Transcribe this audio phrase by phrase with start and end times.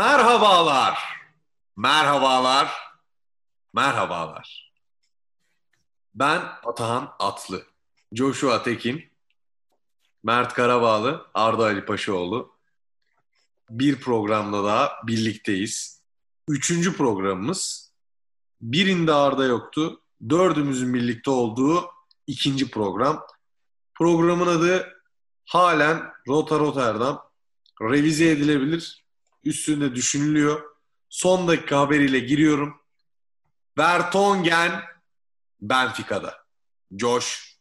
[0.00, 0.98] Merhabalar.
[1.76, 2.72] Merhabalar.
[3.74, 4.72] Merhabalar.
[6.14, 7.62] Ben Atahan Atlı.
[8.12, 9.04] Joshua Tekin.
[10.22, 11.26] Mert Karabağlı.
[11.34, 12.56] Arda Ali Paşaoğlu.
[13.70, 16.02] Bir programda daha birlikteyiz.
[16.48, 17.92] Üçüncü programımız.
[18.60, 20.00] Birinde Arda yoktu.
[20.30, 21.90] Dördümüzün birlikte olduğu
[22.26, 23.26] ikinci program.
[23.94, 25.02] Programın adı
[25.46, 27.30] halen Rota Rotterdam.
[27.82, 28.99] Revize edilebilir.
[29.44, 30.62] Üstünde düşünülüyor.
[31.08, 32.80] Son dakika haberiyle giriyorum.
[33.78, 34.72] Vertonghen
[35.60, 36.34] Benfica'da.
[36.98, 37.60] Josh.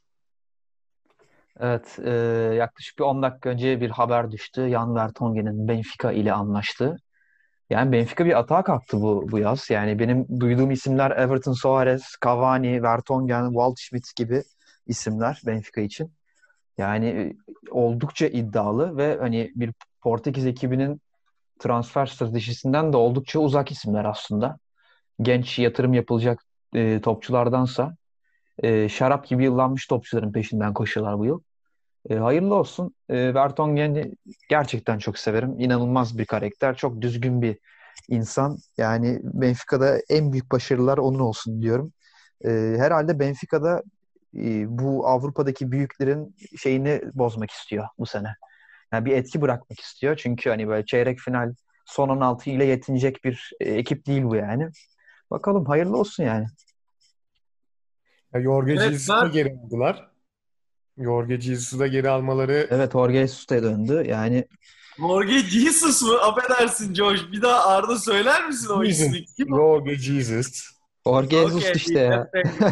[1.59, 2.09] Evet, e,
[2.55, 4.69] yaklaşık bir 10 dakika önce bir haber düştü.
[4.71, 6.97] Jan Vertonghen'in Benfica ile anlaştığı.
[7.69, 9.69] Yani Benfica bir atağa kalktı bu, bu yaz.
[9.69, 14.43] Yani benim duyduğum isimler Everton Soares, Cavani, Vertonghen, Waldschmidt gibi
[14.87, 16.13] isimler Benfica için.
[16.77, 17.33] Yani e,
[17.71, 21.01] oldukça iddialı ve hani bir Portekiz ekibinin
[21.59, 24.57] transfer stratejisinden de oldukça uzak isimler aslında.
[25.21, 26.43] Genç yatırım yapılacak
[26.75, 27.95] e, topçulardansa
[28.63, 31.41] e, şarap gibi yıllanmış topçuların peşinden koşuyorlar bu yıl.
[32.09, 32.95] E, hayırlı olsun.
[33.09, 34.11] E, Vertonghen'i
[34.49, 35.59] gerçekten çok severim.
[35.59, 36.75] İnanılmaz bir karakter.
[36.75, 37.57] Çok düzgün bir
[38.09, 38.57] insan.
[38.77, 41.93] Yani Benfica'da en büyük başarılar onun olsun diyorum.
[42.45, 43.83] E, herhalde Benfica'da
[44.37, 48.35] e, bu Avrupa'daki büyüklerin şeyini bozmak istiyor bu sene.
[48.93, 50.15] Yani bir etki bırakmak istiyor.
[50.17, 51.53] Çünkü hani böyle çeyrek final
[51.85, 54.69] son 16 ile yetinecek bir e, ekip değil bu yani.
[55.31, 56.47] Bakalım hayırlı olsun yani.
[58.33, 60.09] Ya Jorge Evet, Jesus'u ben- geri aldılar.
[60.97, 64.03] Jorge Jesus'u da geri almaları Evet Jorge Jesus da döndü.
[64.07, 64.47] Yani
[64.97, 66.13] Jorge Jesus mu?
[66.13, 67.31] Affedersin Josh.
[67.31, 69.25] Bir daha Arda söyler misin o ismi?
[69.49, 70.63] Jorge Jesus.
[71.07, 72.29] Jorge Jesus Okay, işte ya.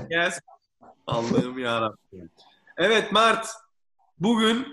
[0.09, 0.39] yes.
[1.07, 2.29] Allah'ım yarabbim.
[2.77, 3.47] Evet Mert.
[4.19, 4.67] Bugün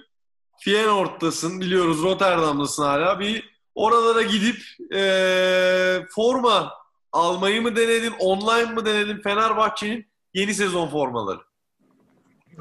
[0.59, 1.61] Feyenoord'tasın.
[1.61, 3.21] Biliyoruz Rotterdam'dasın hala.
[3.21, 4.57] Bir oralara gidip
[4.93, 6.73] eee, forma
[7.13, 8.13] almayı mı denedin?
[8.19, 9.23] Online mı denedin?
[9.23, 11.41] Fenerbahçe'nin yeni sezon formaları.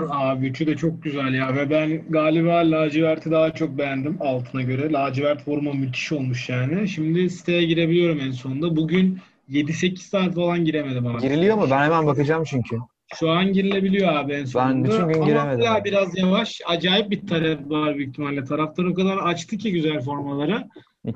[0.10, 4.92] Abi üçü de çok güzel ya ve ben galiba laciverti daha çok beğendim altına göre.
[4.92, 6.90] Lacivert forma müthiş olmuş yani.
[6.90, 8.76] Şimdi siteye girebiliyorum en sonunda.
[8.76, 11.22] Bugün 7-8 saat falan giremedim abi.
[11.22, 11.68] Giriliyor mu?
[11.72, 12.78] Ben hemen bakacağım çünkü.
[13.20, 14.88] Şu an girilebiliyor abi en sonunda.
[14.88, 15.86] bütün gün Ama giremedim hala abi.
[15.90, 16.62] biraz yavaş.
[16.66, 18.44] Acayip bir talep var büyük ihtimalle.
[18.44, 20.68] Taraftar o kadar açtı ki güzel formaları.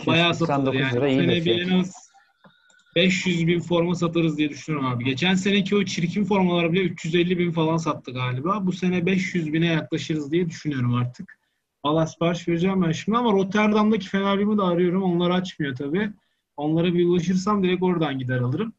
[0.08, 0.96] Bayağı satılır 289 yani.
[0.96, 1.60] lira iyi bir fiyat.
[1.60, 2.08] en az
[2.96, 5.04] 500 bin forma satarız diye düşünüyorum abi.
[5.04, 8.60] Geçen seneki o çirkin formalar bile 350 bin falan sattı galiba.
[8.66, 11.38] Bu sene 500 bine yaklaşırız diye düşünüyorum artık.
[11.84, 15.04] Allah sipariş vereceğim ben şimdi ama Rotterdam'daki Fenerbahçe'mi de arıyorum.
[15.04, 16.10] Onlar açmıyor tabii.
[16.58, 18.74] Onlara bir ulaşırsam direkt oradan gider alırım.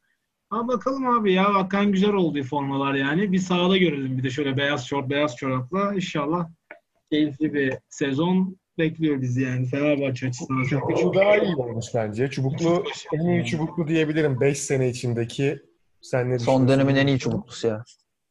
[0.51, 3.33] Ama bakalım abi ya bakan güzel oldu formalar yani.
[3.33, 5.95] Bir sahada görelim bir de şöyle beyaz şort, beyaz çorapla.
[5.95, 6.49] İnşallah
[7.13, 10.65] keyifli bir sezon bekliyor bizi yani Fenerbahçe açısından.
[10.65, 12.31] Çubuklu daha iyi olmuş bence.
[12.31, 15.59] Çubuklu en iyi çubuklu diyebilirim 5 sene içindeki.
[16.01, 17.85] Sen ne Son dönemin en iyi çubuklusu ya.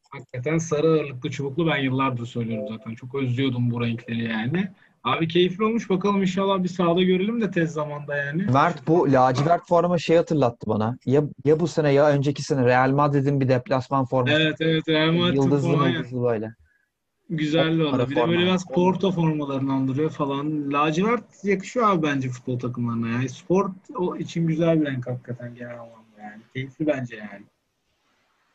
[0.10, 2.96] Hakikaten sarı ağırlıklı çubuklu ben yıllardır söylüyorum zaten.
[2.96, 4.72] Çok özlüyordum bu renkleri yani.
[5.08, 5.90] Abi keyifli olmuş.
[5.90, 8.44] Bakalım inşallah bir sahada görelim de tez zamanda yani.
[8.44, 10.98] Mert bu lacivert forma şey hatırlattı bana.
[11.06, 14.42] Ya ya bu sene ya önceki sene Real Madrid'in bir deplasman forması.
[14.42, 16.54] Evet evet Real Madrid Yıldızlı falan yıldızlı böyle.
[17.30, 18.10] güzeldi valla.
[18.10, 18.34] Bir de forma.
[18.34, 20.74] böyle biraz Porto formalarını andırıyor falan.
[20.74, 23.30] Lacivert yakışıyor abi bence futbol takımlarına yani.
[23.30, 26.42] Spor o için güzel bir renk hakikaten genel anlamda yani.
[26.54, 27.46] Keyifli bence yani.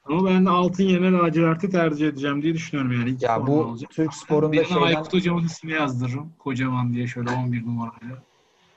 [0.05, 3.11] Ama ben de altın yerine laciverti tercih edeceğim diye düşünüyorum yani.
[3.11, 3.91] İki Ya bu olacak.
[3.91, 6.33] Türk sporunda Birine şeyden Aykut hocamın ismini yazdırırım.
[6.39, 8.23] Kocaman diye şöyle 11 numarayla.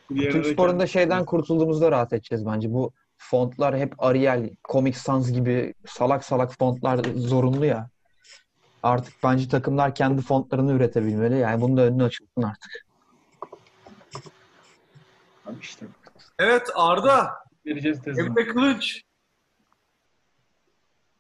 [0.10, 2.74] Türk de sporunda kendi- şeyden kurtulduğumuzda rahat edeceğiz bence.
[2.74, 7.90] Bu fontlar hep Arial, Comic Sans gibi salak salak fontlar zorunlu ya.
[8.84, 11.38] Artık bence takımlar kendi fontlarını üretebilmeli.
[11.38, 12.86] Yani bunun da önünü açılsın artık.
[15.46, 15.86] Abi işte
[16.40, 17.34] Evet Arda.
[17.66, 18.08] vereceğiz.
[18.08, 19.02] Emre Kılıç.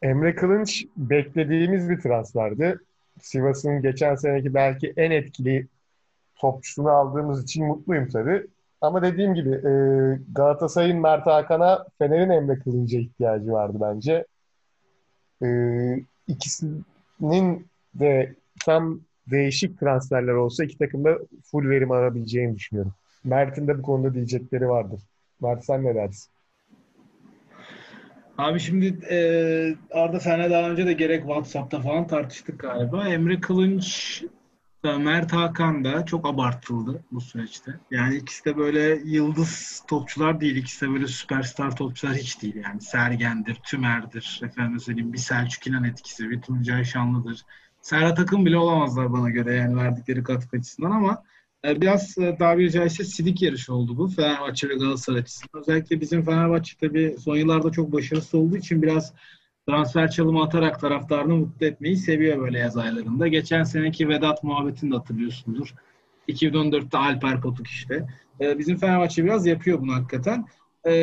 [0.01, 2.79] Emre Kılınç beklediğimiz bir transferdi.
[3.21, 5.67] Sivas'ın geçen seneki belki en etkili
[6.35, 8.47] topçusunu aldığımız için mutluyum tabii.
[8.81, 9.71] Ama dediğim gibi e,
[10.35, 14.25] Galatasaray'ın Mert Hakan'a Fener'in Emre Kılınç'a ihtiyacı vardı bence.
[15.43, 15.47] E,
[16.27, 18.99] ikisinin de tam
[19.31, 22.93] değişik transferler olsa iki takımda full verim alabileceğini düşünüyorum.
[23.23, 25.01] Mert'in de bu konuda diyecekleri vardır.
[25.41, 26.34] Mert sen ne dersin?
[28.37, 29.17] Abi şimdi e,
[29.91, 33.07] Arda senle daha önce de gerek WhatsApp'ta falan tartıştık galiba.
[33.07, 34.23] Emre Kılınç
[34.83, 37.79] da Mert Hakan da çok abartıldı bu süreçte.
[37.91, 40.55] Yani ikisi de böyle yıldız topçular değil.
[40.55, 42.55] İkisi de böyle süperstar topçular hiç değil.
[42.55, 47.41] Yani Sergen'dir, Tümer'dir, efendim söyleyeyim bir Selçuk İnan etkisi, bir Tuncay Şanlı'dır.
[47.81, 51.23] Serhat Akın bile olamazlar bana göre yani verdikleri katkı açısından ama
[51.81, 55.61] Biraz e, tabiri caizse sidik yarışı oldu bu Fenerbahçe ve Galatasaray açısından.
[55.61, 59.13] Özellikle bizim Fenerbahçe tabii son yıllarda çok başarısız olduğu için biraz
[59.67, 63.27] transfer çalımı atarak taraftarını mutlu etmeyi seviyor böyle yaz aylarında.
[63.27, 65.73] Geçen seneki Vedat muhabbetini de hatırlıyorsundur.
[66.29, 68.07] 2014'te Alper Potuk işte.
[68.41, 70.45] E, Bizim Fenerbahçe biraz yapıyor bunu hakikaten.
[70.83, 70.93] E,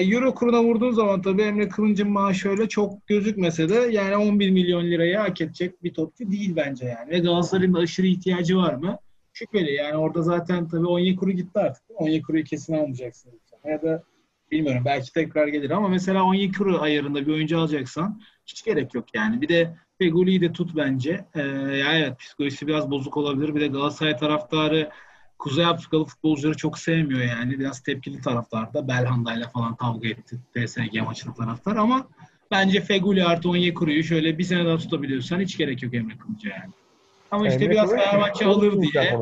[0.00, 4.84] Euro kuruna vurduğun zaman tabii Emre Kılınç'ın maaşı öyle çok gözükmese de yani 11 milyon
[4.84, 7.10] lirayı hak edecek bir topçu değil bence yani.
[7.10, 8.98] Ve Galatasaray'ın aşırı ihtiyacı var mı?
[9.32, 11.82] Şüpheli yani orada zaten tabii Onyekuru gitti artık.
[11.88, 13.40] Onyekuru'yu kesin almayacaksın.
[13.64, 14.02] Ya da
[14.50, 19.40] bilmiyorum belki tekrar gelir ama mesela Onyekuru ayarında bir oyuncu alacaksan hiç gerek yok yani.
[19.40, 21.24] Bir de Feguli'yi de tut bence.
[21.34, 23.54] Ee, yani evet psikolojisi biraz bozuk olabilir.
[23.54, 24.90] Bir de Galatasaray taraftarı
[25.38, 27.58] Kuzey Afrikalı futbolcuları çok sevmiyor yani.
[27.58, 32.06] Biraz tepkili taraftar da Belhanda'yla falan kavga etti PSG maçında taraftar ama
[32.50, 36.72] bence Feguli artı Onyekuru'yu şöyle bir sene daha tutabiliyorsan hiç gerek yok Emre Kılıç'a yani.
[37.32, 39.18] Ama işte Emre biraz Fenerbahçe alır diye.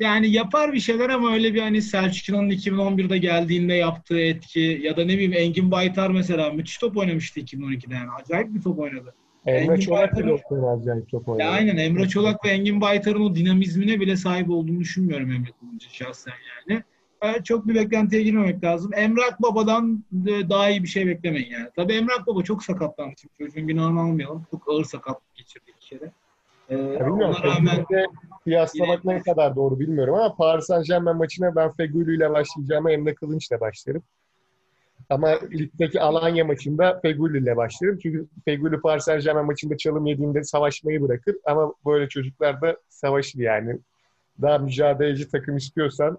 [0.00, 4.96] Yani yapar bir şeyler ama öyle bir hani Selçuk İnan'ın 2011'de geldiğinde yaptığı etki ya
[4.96, 8.10] da ne bileyim Engin Baytar mesela müthiş top oynamıştı 2012'de yani.
[8.10, 9.14] Acayip bir top oynadı.
[9.46, 11.42] Emre Engin Çolak kadar acayip top oynadı.
[11.42, 15.90] Ya aynen Emre Çolak ve Engin Baytar'ın o dinamizmine bile sahip olduğunu düşünmüyorum Emre Kılıç'ın
[15.90, 16.34] şahsen
[16.68, 16.82] yani.
[17.44, 18.90] Çok bir beklentiye girmemek lazım.
[18.94, 21.68] Emre Akbaba'dan de daha iyi bir şey beklemeyin yani.
[21.76, 23.14] Tabii Emre Akbaba çok sakatlandı.
[23.20, 24.46] Şimdi çocuğun günahını almayalım.
[24.50, 26.12] Çok ağır sakatlık geçirdi bir kere.
[26.70, 27.36] Ee, Ya bilmiyorum.
[27.44, 27.86] rağmen
[28.44, 33.14] kıyaslamak ne kadar doğru bilmiyorum ama Paris Saint Germain maçına ben Fegüli ile başlayacağıma Emre
[33.14, 34.02] Kılınç'la başlarım.
[35.10, 37.98] Ama ligdeki Alanya maçında Fegüli ile başlarım.
[38.02, 41.36] Çünkü Fegüli Paris Saint Germain maçında çalım yediğinde savaşmayı bırakır.
[41.44, 43.78] Ama böyle çocuklar da savaşır yani.
[44.42, 46.18] Daha mücadeleci takım istiyorsan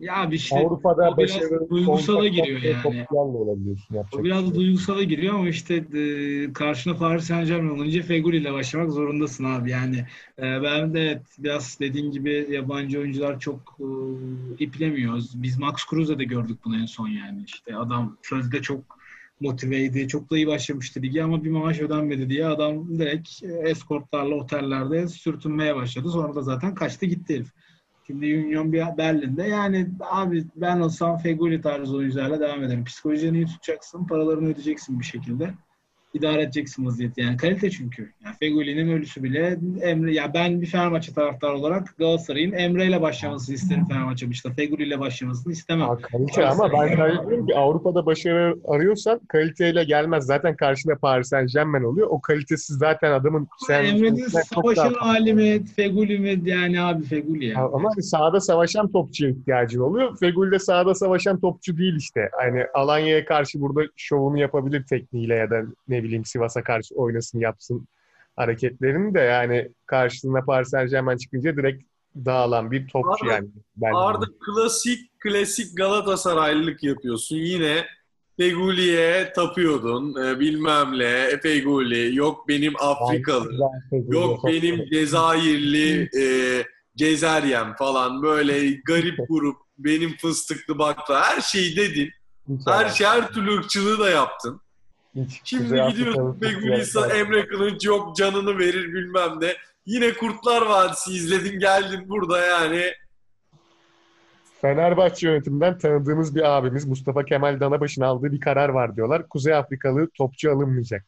[0.00, 3.06] ya bir şey Avrupa'da o biraz duygusala giriyor yani.
[3.10, 3.94] olabiliyorsun.
[3.94, 8.02] Yapacak O bir biraz şey duygusala giriyor ama işte e, karşına Paris Saint Germain olunca
[8.02, 9.96] Feguli ile başlamak zorundasın abi yani.
[10.38, 13.86] E, ben de evet, biraz dediğin gibi yabancı oyuncular çok e,
[14.64, 15.42] iplemiyoruz.
[15.42, 17.44] Biz Max Kruse de gördük bunu en son yani.
[17.46, 19.00] İşte adam sözde çok
[19.40, 24.34] motiveydi, çok da iyi başlamıştı ligi ama bir maaş ödenmedi diye adam direkt e, eskortlarla
[24.34, 26.10] otellerde sürtünmeye başladı.
[26.10, 27.52] Sonra da zaten kaçtı gitti herif.
[28.10, 29.42] Şimdi Union Berlin'de.
[29.42, 32.84] Yani abi ben olsam Feguli tarzı oyuncularla devam ederim.
[32.84, 35.54] Psikolojini iyi tutacaksın, paralarını ödeyeceksin bir şekilde.
[36.14, 37.36] İdare edeceksin vaziyeti yani.
[37.36, 38.12] Kalite çünkü.
[38.24, 43.54] Yani Feguli'nin ölüsü bile Emre ya ben bir Fenerbahçe taraftarı olarak Galatasaray'ın Emre ile başlamasını
[43.54, 44.52] isterim Fenerbahçe maçında.
[44.52, 45.88] Feguli ile başlamasını istemem.
[45.88, 50.24] Ha, kalite ama ben diyorum ki Avrupa'da başarı arıyorsan kaliteyle gelmez.
[50.24, 52.06] Zaten karşında Paris Saint Germain oluyor.
[52.10, 55.08] O kalitesiz zaten adamın sen Emre'nin sen çok daha savaşın fazla.
[55.08, 55.62] hali mi?
[56.44, 57.70] Yani abi Feguli ya.
[57.72, 60.18] Ama sahada savaşan topçuya ihtiyacın oluyor.
[60.18, 62.30] Fegül de sahada savaşan topçu değil işte.
[62.32, 67.88] Hani Alanya'ya karşı burada şovunu yapabilir tekniğiyle ya da ne bileyim Sivas'a karşı oynasın yapsın
[68.36, 71.84] hareketlerini de yani karşısında Paris Saint Germain çıkınca direkt
[72.16, 73.48] dağılan bir topçu Arda- yani.
[73.76, 73.96] Bence.
[73.96, 77.36] Arda klasik klasik Galatasaraylılık yapıyorsun.
[77.36, 77.84] Yine
[78.36, 80.24] Feguli'ye tapıyordun.
[80.24, 81.40] e, bilmem ne.
[81.42, 82.16] Feguli.
[82.16, 83.58] Yok benim Afrikalı.
[83.92, 86.24] Yok benim Cezayirli e,
[86.96, 92.10] Cezeryem falan böyle garip grup benim fıstıklı bakla her şeyi dedin.
[92.66, 94.60] Her şey her türlü ırkçılığı da yaptın.
[95.14, 97.16] Hiç Şimdi gidiyorsun Begulisa.
[97.16, 99.54] Emre Kılıç yok canını verir bilmem ne.
[99.86, 102.92] Yine Kurtlar Vadisi izledin geldin burada yani.
[104.60, 109.28] Fenerbahçe yönetiminden tanıdığımız bir abimiz Mustafa Kemal Danabaş'ın aldığı bir karar var diyorlar.
[109.28, 111.04] Kuzey Afrikalı topçu alınmayacak.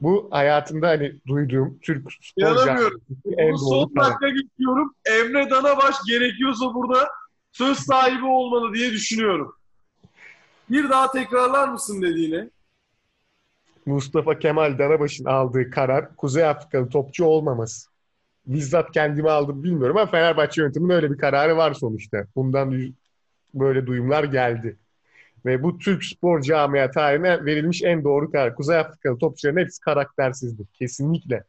[0.00, 2.92] Bu hayatımda hani duyduğum Türk spor
[3.38, 4.94] en son dakika geçiyorum.
[5.04, 7.08] Emre Danabaş gerekiyorsa burada
[7.52, 9.54] söz sahibi olmalı diye düşünüyorum.
[10.70, 12.50] Bir daha tekrarlar mısın dediğini?
[13.86, 17.88] Mustafa Kemal Danabaş'ın aldığı karar Kuzey Afrikalı topçu olmaması.
[18.46, 22.26] Bizzat kendimi aldım bilmiyorum ama Fenerbahçe yönetiminin öyle bir kararı var sonuçta.
[22.36, 22.94] Bundan
[23.54, 24.76] böyle duyumlar geldi.
[25.46, 28.54] Ve bu Türk spor camia tarihine verilmiş en doğru karar.
[28.54, 30.66] Kuzey Afrikalı topçuların hepsi karaktersizdir.
[30.72, 31.44] Kesinlikle.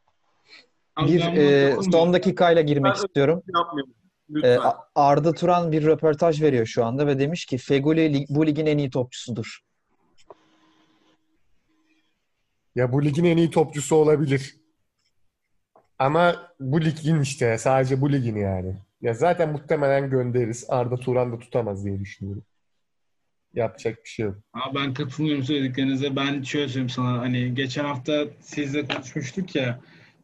[1.07, 1.91] Bir e, katılmıyorum.
[1.91, 3.43] son dakikayla girmek Ben- istiyorum.
[3.55, 3.93] Yapmayalım.
[4.29, 4.71] E, Lütfen.
[4.95, 8.77] Arda Turan bir röportaj veriyor şu anda ve demiş ki Feguli lig- bu ligin en
[8.77, 9.59] iyi topçusudur.
[12.77, 14.55] Ya bu ligin en iyi topçusu olabilir.
[15.99, 18.75] Ama bu ligin işte sadece bu ligin yani.
[19.01, 20.65] Ya zaten muhtemelen göndeririz.
[20.69, 22.43] Arda Turan da tutamaz diye düşünüyorum.
[23.53, 24.35] Yapacak bir şey yok.
[24.53, 26.15] Abi ben katılmıyorum söylediklerinize.
[26.15, 27.19] Ben şöyle söyleyeyim sana.
[27.19, 29.79] Hani geçen hafta sizle konuşmuştuk ya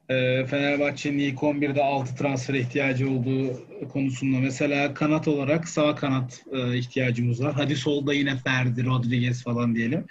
[0.10, 4.40] e, Fenerbahçe'nin ilk 11'de 6 transfer ihtiyacı olduğu konusunda.
[4.40, 7.54] Mesela kanat olarak sağ kanat e, ihtiyacımız var.
[7.54, 10.06] Hadi solda yine Ferdi, Rodriguez falan diyelim.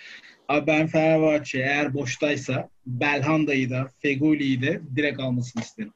[0.52, 5.92] Abi ben Fenerbahçe eğer boştaysa Belhanda'yı da Feguli'yi de direkt almasını isterim.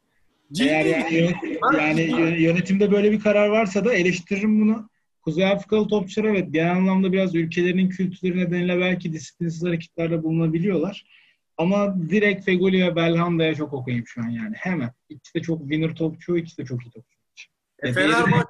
[0.52, 4.88] Ciddi Eğer yani, yönet- yani yö- yönetimde böyle bir karar varsa da eleştiririm bunu.
[5.22, 11.04] Kuzey Afrikalı topçular evet genel anlamda biraz ülkelerinin kültürü nedeniyle belki disiplinsiz hareketlerde bulunabiliyorlar.
[11.58, 14.54] Ama direkt Fegoli ve Belhanda'ya çok okuyayım şu an yani.
[14.56, 14.90] Hemen.
[15.08, 17.15] İkisi de çok winner topçu, ikisi de çok iyi topçu.
[17.82, 18.46] E, Fenerbahçe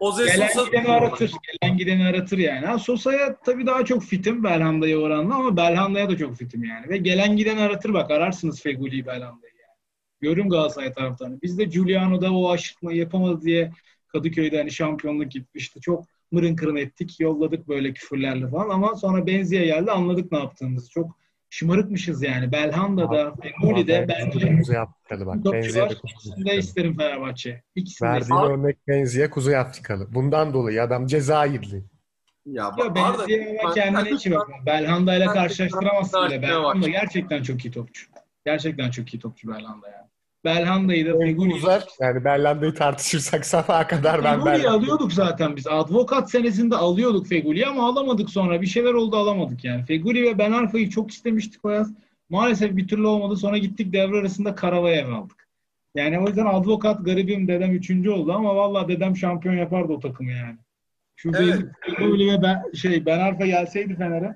[0.00, 1.32] Oze Gelen Sosa gideni aratır.
[1.62, 2.66] Gelen gideni aratır yani.
[2.66, 6.88] Ha, Sosa'ya tabii daha çok fitim Belhanda'ya oranla ama Belhanda'ya da çok fitim yani.
[6.88, 9.76] Ve gelen gideni aratır bak ararsınız Fegoli'yi Belhanda'yı yani.
[10.20, 11.42] Görün Galatasaray taraftarını.
[11.42, 13.72] Biz de Giuliano'da o aşırtmayı yapamadı diye
[14.08, 15.80] Kadıköy'de hani şampiyonluk gitmişti.
[15.80, 17.20] Çok mırın kırın ettik.
[17.20, 20.90] Yolladık böyle küfürlerle falan ama sonra Benzi'ye geldi anladık ne yaptığımızı.
[20.90, 21.18] Çok
[21.50, 22.52] şımarıkmışız yani.
[22.52, 25.44] Belhanda'da, Fegoli'de bence Afrikalı bak.
[25.52, 27.62] Benziye de ikisini de isterim Fenerbahçe.
[27.74, 30.14] İkisini de Verdiğin örnek Benziye Kuzey Afrikalı.
[30.14, 31.76] Bundan dolayı adam Cezayirli.
[31.76, 31.82] ya,
[32.46, 34.48] Ya Arda, Benzia ben- kendine içi bak.
[34.66, 36.42] Belhanda ile Ben- karşılaştıramazsın bile.
[36.42, 38.06] Ben- Belhanda gerçekten çok iyi topçu.
[38.46, 40.07] Gerçekten çok iyi topçu Belhanda yani.
[40.48, 41.14] Belhanda'yı da
[41.54, 41.84] uzar.
[42.00, 45.66] Yani Berlanda'yı tartışırsak sabaha kadar ben Berlanda'yı alıyorduk zaten biz.
[45.66, 48.60] Advokat senesinde alıyorduk Fegüli'yi ama alamadık sonra.
[48.60, 49.84] Bir şeyler oldu alamadık yani.
[49.84, 51.92] Fegüli ve Ben Arfa'yı çok istemiştik o yaz.
[52.30, 53.36] Maalesef bir türlü olmadı.
[53.36, 55.48] Sonra gittik devre arasında Karavayev aldık.
[55.94, 60.30] Yani o yüzden advokat garibim dedem üçüncü oldu ama vallahi dedem şampiyon yapardı o takımı
[60.32, 60.56] yani.
[61.16, 61.64] Şu Evet.
[61.96, 64.34] Fegüli ve ben, şey Ben Arfa gelseydi Fener'e.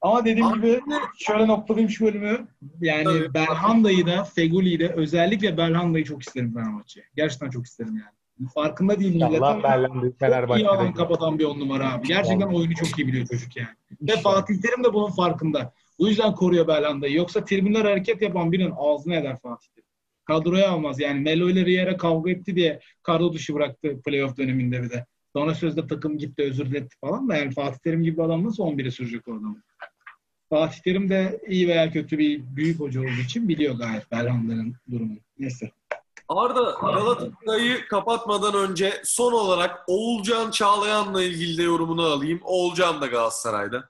[0.00, 0.80] Ama dediğim Abi- gibi
[1.18, 2.46] şöyle noktalayayım şu bölümü.
[2.80, 3.34] Yani Tabii.
[3.34, 7.06] Belhanda'yı da Fegüli'yi de özellikle Belhanda'yı çok isterim Fenerbahçe'ye.
[7.16, 8.48] Gerçekten çok isterim yani.
[8.54, 10.12] Farkında değil millet ama Berlanda'yı
[10.48, 12.06] çok iyi alan kapatan bir on numara abi.
[12.06, 12.54] Gerçekten İnşallah.
[12.54, 13.68] oyunu çok iyi biliyor çocuk yani.
[14.02, 14.16] Ve.
[14.16, 15.72] Fatih Terim de bunun farkında.
[15.98, 17.14] Bu yüzden koruyor Belhanda'yı.
[17.16, 19.88] Yoksa tribünler hareket yapan birinin ağzına eder Fatih Terim.
[20.24, 21.00] Kadroya almaz.
[21.00, 25.06] Yani Melo ile Riera kavga etti diye kadro dışı bıraktı playoff döneminde bir de.
[25.36, 28.62] Sonra sözde takım gitti özür diletti falan da yani Fatih Terim gibi bir adam nasıl
[28.64, 29.62] 11'e sürecek o adamı?
[30.50, 35.18] Fatih Terim de iyi veya kötü bir büyük hoca olduğu için biliyor gayet Belhanda'nın durumunu.
[35.38, 35.70] Neyse.
[36.28, 42.40] Arda Galatasaray'ı kapatmadan önce son olarak Oğulcan Çağlayan'la ilgili de yorumunu alayım.
[42.44, 43.88] Oğulcan da Galatasaray'da.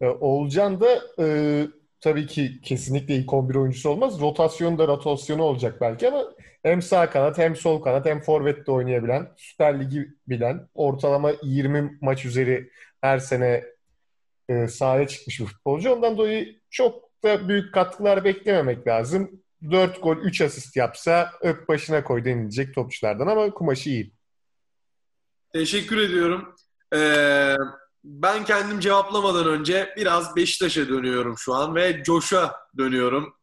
[0.00, 1.66] Ee, Oğulcan da e,
[2.00, 4.20] tabii ki kesinlikle ilk 11 oyuncusu olmaz.
[4.20, 6.24] Rotasyonu da rotasyonu olacak belki ama
[6.62, 11.98] hem sağ kanat hem sol kanat hem forvet de oynayabilen, Süper Ligi bilen, ortalama 20
[12.00, 13.75] maç üzeri her sene
[14.48, 15.92] e, sahaya çıkmış bir futbolcu.
[15.92, 19.42] Ondan dolayı çok da büyük katkılar beklememek lazım.
[19.70, 24.12] 4 gol, 3 asist yapsa öp başına koy denilecek topçulardan ama kumaşı iyi.
[25.52, 26.54] Teşekkür ediyorum.
[26.94, 27.56] Ee,
[28.04, 33.36] ben kendim cevaplamadan önce biraz Beşiktaş'a dönüyorum şu an ve Coş'a dönüyorum.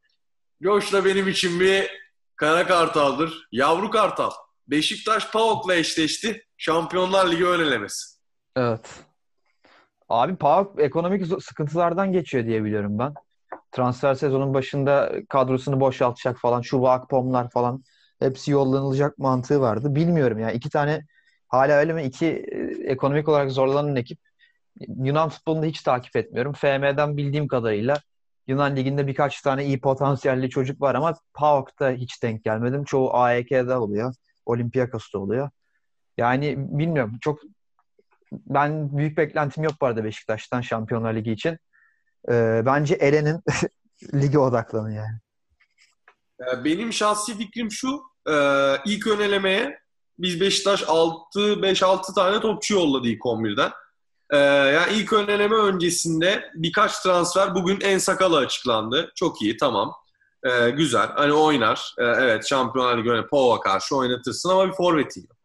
[0.63, 1.89] Coş da benim için bir
[2.35, 3.47] kara kartaldır.
[3.51, 4.31] Yavru kartal.
[4.67, 6.45] Beşiktaş PAOK'la eşleşti.
[6.57, 8.17] Şampiyonlar Ligi ön elemesi.
[8.55, 8.89] Evet.
[10.09, 13.13] Abi PAOK ekonomik sıkıntılardan geçiyor diye biliyorum ben.
[13.71, 16.61] Transfer sezonun başında kadrosunu boşaltacak falan.
[16.61, 17.83] Şu Akpomlar falan
[18.19, 19.95] hepsi yollanılacak mantığı vardı.
[19.95, 20.51] Bilmiyorum ya.
[20.51, 21.01] iki tane
[21.47, 22.03] hala öyle mi?
[22.03, 22.57] İki e,
[22.91, 24.19] ekonomik olarak zorlanan ekip.
[25.03, 26.53] Yunan futbolunu hiç takip etmiyorum.
[26.53, 27.97] FM'den bildiğim kadarıyla
[28.47, 32.83] Yunan Ligi'nde birkaç tane iyi potansiyelli çocuk var ama PAOK'ta hiç denk gelmedim.
[32.83, 34.13] Çoğu AEK'de oluyor.
[34.45, 35.49] Olympiakos'ta oluyor.
[36.17, 37.17] Yani bilmiyorum.
[37.21, 37.39] Çok
[38.45, 41.57] ben büyük beklentim yok bu arada Beşiktaş'tan Şampiyonlar Ligi için.
[42.31, 43.41] Ee, bence Eren'in
[44.13, 45.17] lige odaklanın yani.
[46.41, 48.01] Ee, Benim şahsi fikrim şu.
[48.29, 48.33] e,
[48.85, 49.79] ilk ön elemeye
[50.19, 53.71] biz Beşiktaş 6 5-6 tane topçu yolladı ilk 11'den.
[54.31, 59.11] Ee, yani ilk ön eleme öncesinde birkaç transfer bugün en sakalı açıklandı.
[59.15, 59.93] Çok iyi tamam.
[60.43, 61.07] Ee, güzel.
[61.15, 61.95] Hani oynar.
[61.99, 65.37] Ee, evet Şampiyonlar Ligi öyle Pova karşı oynatırsın ama bir forveti yok.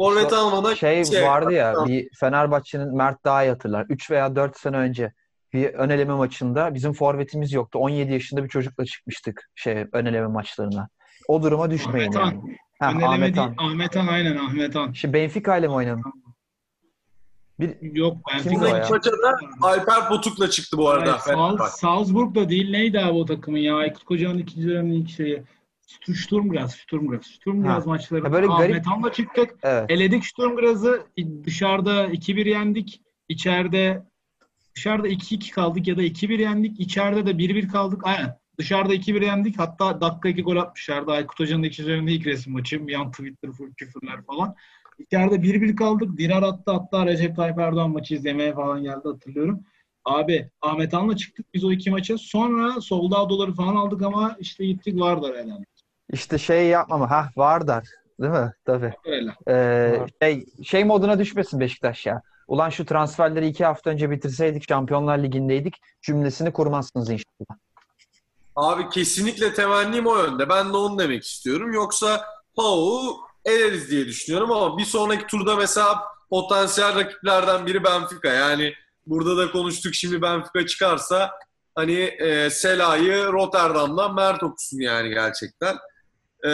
[0.00, 3.86] Forvet almadan Şey vardı ya bir Fenerbahçe'nin Mert daha iyi hatırlar.
[3.88, 5.12] 3 veya 4 sene önce
[5.52, 7.78] bir ön eleme maçında bizim forvetimiz yoktu.
[7.78, 10.88] 17 yaşında bir çocukla çıkmıştık şey ön eleme maçlarına.
[11.28, 12.56] O duruma düşmeyin Ahmet yani.
[12.78, 13.66] Ha, Öneleme Ahmet değil, Han.
[13.70, 14.92] Ahmet Han aynen Ahmet Han.
[14.92, 16.02] Şimdi Benfica ile mi oynadın?
[17.60, 18.68] Bir, Yok Benfica.
[18.68, 18.86] ya?
[18.90, 21.12] maça da Alper Potuk'la çıktı bu arada.
[21.12, 23.76] Hayır, Sal- Salzburg'da değil neydi abi o takımın ya?
[23.76, 25.42] Aykut Koca'nın ikinci dönemin ilk şeyi.
[25.90, 27.26] St- Sturmgras, Sturmgras.
[27.26, 27.90] Sturmgras Ha.
[27.90, 28.22] maçları.
[28.22, 29.50] Ha, böyle Ahmet garip- Han'la çıktık.
[29.62, 29.90] evet.
[29.90, 31.06] Eledik Sturmgras'ı.
[31.44, 33.00] Dışarıda 2-1 yendik.
[33.28, 34.02] İçeride
[34.76, 36.80] dışarıda 2-2 kaldık ya da 2-1 yendik.
[36.80, 38.00] İçeride de 1-1 kaldık.
[38.04, 38.38] Aynen.
[38.58, 39.58] Dışarıda 2-1 yendik.
[39.58, 41.10] Hatta dakika 2 gol atmışlardı.
[41.10, 42.80] Aykut Hoca'nın ikinci döneminde ilk resim maçı.
[42.88, 44.54] Yan Twitter full küfürler falan.
[44.98, 46.18] İçeride 1-1 kaldık.
[46.18, 49.60] Dirar attı hatta Recep Tayyip Erdoğan maçı izlemeye falan geldi hatırlıyorum.
[50.04, 52.18] Abi Ahmet Han'la çıktık biz o iki maça.
[52.18, 55.68] Sonra Soldado'ları falan aldık ama işte gittik Vardar elendik.
[56.12, 57.10] İşte şey yapmama.
[57.10, 57.84] Ha Vardar.
[58.20, 58.52] Değil mi?
[58.64, 58.92] Tabii.
[59.04, 59.34] Öyle.
[59.48, 62.22] Ee, şey, şey moduna düşmesin Beşiktaş ya.
[62.48, 67.58] Ulan şu transferleri iki hafta önce bitirseydik Şampiyonlar Ligi'ndeydik cümlesini kurmazsınız inşallah.
[68.56, 70.48] Abi kesinlikle temennim o yönde.
[70.48, 71.72] Ben de onu demek istiyorum.
[71.72, 72.24] Yoksa
[72.56, 78.32] Pau'u eleriz diye düşünüyorum ama bir sonraki turda mesela potansiyel rakiplerden biri Benfica.
[78.32, 78.74] Yani
[79.06, 81.30] burada da konuştuk şimdi Benfica çıkarsa
[81.74, 85.76] hani e, Sela'yı Rotterdam'dan Mert okusun yani gerçekten.
[86.46, 86.50] E,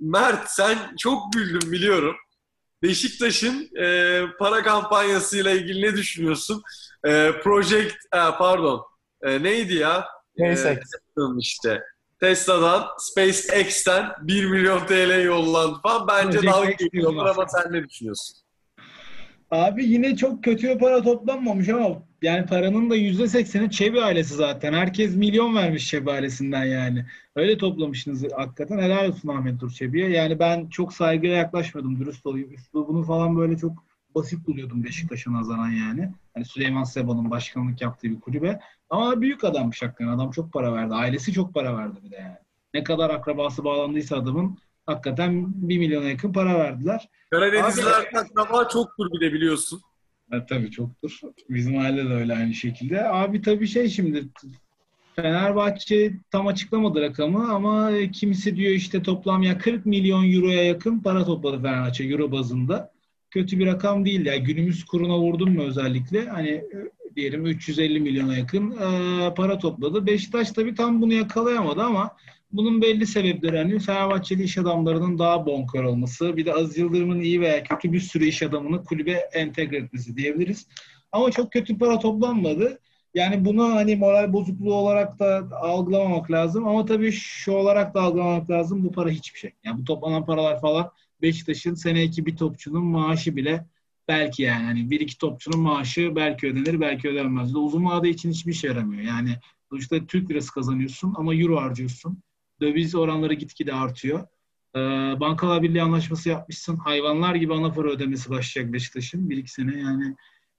[0.00, 2.16] Mert sen çok güldün biliyorum.
[2.82, 6.62] Beşiktaş'ın e, para kampanyasıyla ilgili ne düşünüyorsun?
[7.06, 8.84] E, Project, e, pardon
[9.22, 10.04] e, neydi ya?
[10.38, 10.78] SpaceX.
[11.18, 11.82] E, işte.
[12.20, 16.08] Tesla'dan, SpaceX'ten 1 milyon TL yollandı falan.
[16.08, 18.36] Bence Project dalga geçiyorlar ama sen ne düşünüyorsun?
[19.50, 24.34] Abi yine çok kötü bir para toplanmamış ama yani paranın da yüzde sekseni Çebi ailesi
[24.34, 24.72] zaten.
[24.72, 27.04] Herkes milyon vermiş Çebi ailesinden yani.
[27.36, 28.78] Öyle toplamışsınız hakikaten.
[28.78, 30.10] Helal olsun Ahmet Dur Çebi'ye.
[30.10, 32.54] Yani ben çok saygıyla yaklaşmadım dürüst olayım.
[32.54, 36.12] Üslubunu falan böyle çok basit buluyordum Beşiktaş'a nazaran yani.
[36.34, 38.60] Hani Süleyman Seba'nın başkanlık yaptığı bir kulübe.
[38.90, 40.12] Ama büyük adammış hakikaten.
[40.12, 40.94] Adam çok para verdi.
[40.94, 42.36] Ailesi çok para verdi bir de yani.
[42.74, 47.08] Ne kadar akrabası bağlandıysa adamın hakikaten 1 milyona yakın para verdiler.
[47.30, 49.80] Karadenizlilerden akraba çoktur bir de biliyorsun.
[50.30, 51.20] Ha, tabii çoktur.
[51.48, 53.08] Bizim aile de öyle aynı şekilde.
[53.08, 54.28] Abi tabii şey şimdi
[55.16, 61.24] Fenerbahçe tam açıklamadı rakamı ama kimisi diyor işte toplam ya 40 milyon euroya yakın para
[61.24, 62.92] topladı Fenerbahçe euro bazında.
[63.30, 64.36] Kötü bir rakam değil ya.
[64.36, 70.06] Günümüz kuruna vurdun mu özellikle hani e, diyelim 350 milyona yakın e, para topladı.
[70.06, 72.16] Beşiktaş tabii tam bunu yakalayamadı ama
[72.52, 77.40] bunun belli sebepleri hani Fenerbahçeli iş adamlarının daha bonkör olması, bir de Aziz Yıldırım'ın iyi
[77.40, 80.66] veya kötü bir sürü iş adamını kulübe entegre etmesi diyebiliriz.
[81.12, 82.80] Ama çok kötü para toplanmadı.
[83.14, 86.68] Yani bunu hani moral bozukluğu olarak da algılamamak lazım.
[86.68, 88.84] Ama tabii şu olarak da algılamamak lazım.
[88.84, 89.52] Bu para hiçbir şey.
[89.64, 90.90] Yani bu toplanan paralar falan
[91.22, 93.66] Beşiktaş'ın seneki bir topçunun maaşı bile
[94.08, 97.54] belki yani hani bir iki topçunun maaşı belki ödenir belki ödenmez.
[97.54, 99.02] De uzun vade için hiçbir şey yaramıyor.
[99.02, 99.36] Yani
[99.70, 102.22] sonuçta Türk lirası kazanıyorsun ama euro harcıyorsun.
[102.60, 104.26] Döviz oranları gitgide artıyor.
[104.76, 104.80] Ee,
[105.20, 106.76] Bankalar Birliği anlaşması yapmışsın.
[106.76, 109.30] Hayvanlar gibi ana para ödemesi başlayacak Beşiktaş'ın.
[109.30, 110.16] Bir iki sene yani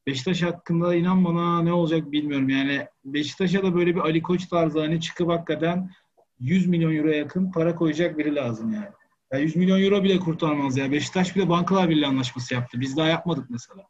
[0.08, 2.50] Beşiktaş hakkında inan bana ne olacak bilmiyorum.
[2.50, 5.91] Yani Beşiktaş'a da böyle bir Ali Koç tarzı hani çıkıp hakikaten
[6.39, 8.88] 100 milyon euro yakın para koyacak biri lazım yani.
[9.34, 10.92] Ya 100 milyon euro bile kurtarmaz ya.
[10.92, 12.80] Beşiktaş bile Bankalar Birliği anlaşması yaptı.
[12.82, 13.84] Biz daha yapmadık mesela.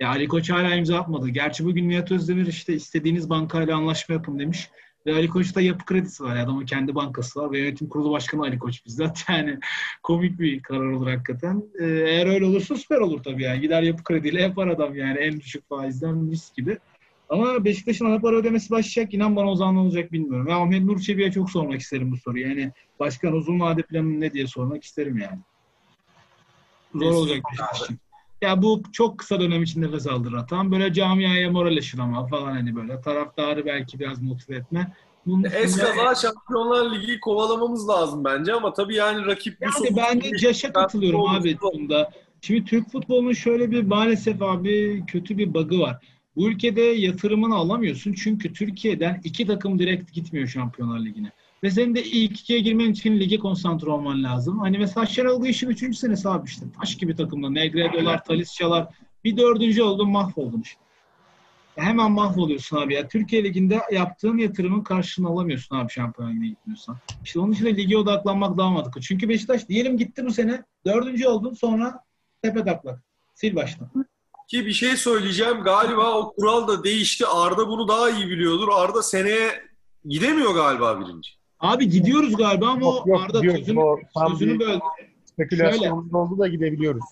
[0.00, 1.28] Ya Ali Koç hala imza atmadı.
[1.28, 4.70] Gerçi bugün Nihat Özdemir işte istediğiniz bankayla anlaşma yapın demiş.
[5.06, 6.36] Ve Ali Koç'ta yapı kredisi var.
[6.36, 7.52] Adamın kendi bankası var.
[7.52, 9.24] Ve yönetim kurulu başkanı Ali Koç bizzat.
[9.28, 9.58] Yani
[10.02, 11.62] komik bir karar olur hakikaten.
[11.80, 13.60] Ee, eğer öyle olursa süper olur tabii yani.
[13.60, 15.18] Gider yapı krediyle yapar adam yani.
[15.18, 16.78] En düşük faizden mis gibi.
[17.30, 19.14] Ama Beşiktaş'ın ana para ödemesi başlayacak.
[19.14, 20.46] İnan bana o zaman ne olacak bilmiyorum.
[20.46, 22.48] Ve Ahmet Nur Çebi'ye çok sormak isterim bu soruyu.
[22.48, 25.38] Yani başkan uzun vade planı ne diye sormak isterim yani.
[26.94, 27.98] Zor olacak Beşiktaş için.
[28.42, 30.46] Ya bu çok kısa dönem için nefes aldıran.
[30.46, 33.00] Tam böyle camiaya moral aşılama falan hani böyle.
[33.00, 34.92] Taraftarı belki biraz motive etme.
[35.26, 40.38] Bunun Eskaza Şampiyonlar Ligi kovalamamız lazım bence ama tabii yani rakip bu Yani ben de
[40.38, 42.10] Caş'a katılıyorum abi bunda.
[42.40, 45.96] Şimdi Türk futbolunun şöyle bir maalesef abi kötü bir bug'ı var.
[46.36, 51.32] Bu ülkede yatırımını alamıyorsun çünkü Türkiye'den iki takım direkt gitmiyor Şampiyonlar Ligi'ne.
[51.62, 54.58] Ve senin de ilk ikiye girmen için lige konsantre olman lazım.
[54.58, 56.66] Hani mesela Şenol işin üçüncü senesi abi işte.
[56.80, 57.50] Taş gibi takımda.
[57.50, 58.88] Negredo'lar, Talisca'lar.
[59.24, 60.80] Bir dördüncü oldun mahvoldun işte.
[61.76, 63.08] Hemen mahvoluyorsun abi ya.
[63.08, 66.96] Türkiye Ligi'nde yaptığın yatırımın karşılığını alamıyorsun abi Şampiyonlar Ligi'ne gitmiyorsan.
[67.24, 69.00] İşte onun için de lige odaklanmak daha mantıklı.
[69.00, 70.62] Çünkü Beşiktaş diyelim gitti bu sene.
[70.86, 72.04] Dördüncü oldun sonra
[72.42, 73.02] tepe taklak.
[73.40, 74.09] Sil baştan.
[74.50, 75.62] Ki bir şey söyleyeceğim.
[75.62, 77.26] Galiba o kural da değişti.
[77.26, 78.68] Arda bunu daha iyi biliyordur.
[78.74, 79.48] Arda seneye
[80.04, 81.30] gidemiyor galiba birinci.
[81.60, 83.58] Abi gidiyoruz galiba ama Yok, yok, Arda gidiyoruz.
[83.60, 84.80] sözünü, O sözünü böldü.
[85.24, 87.04] Spekülasyonumuz oldu da gidebiliyoruz.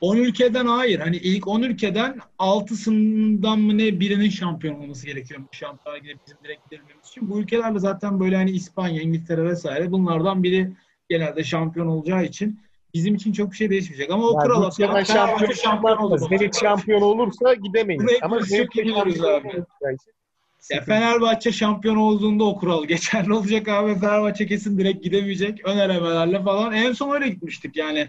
[0.00, 1.00] 10 ülkeden hayır.
[1.00, 5.40] Hani ilk 10 ülkeden 6'sından mı ne birinin şampiyon olması gerekiyor.
[5.52, 7.30] Şampiyonlar Ligi'ne bizim direkt gidebilmemiz için.
[7.30, 10.72] Bu ülkelerle zaten böyle hani İspanya, İngiltere vesaire bunlardan biri
[11.08, 12.60] genelde şampiyon olacağı için
[12.94, 14.10] bizim için çok bir şey değişmeyecek.
[14.10, 16.28] Ama o Yani Rusya'dan Fenerbahçe şampiyon, şampiyon olmaz.
[16.28, 18.02] Zenit şampiyon olursa gidemeyiz.
[18.02, 19.64] Bunu Ama Zenit şampiyon abi.
[20.70, 23.94] Ya Fenerbahçe şampiyon olduğunda o kural geçerli olacak abi.
[23.94, 25.60] Fenerbahçe kesin direkt gidemeyecek.
[25.64, 26.72] Ön elemelerle falan.
[26.72, 28.08] En son öyle gitmiştik yani.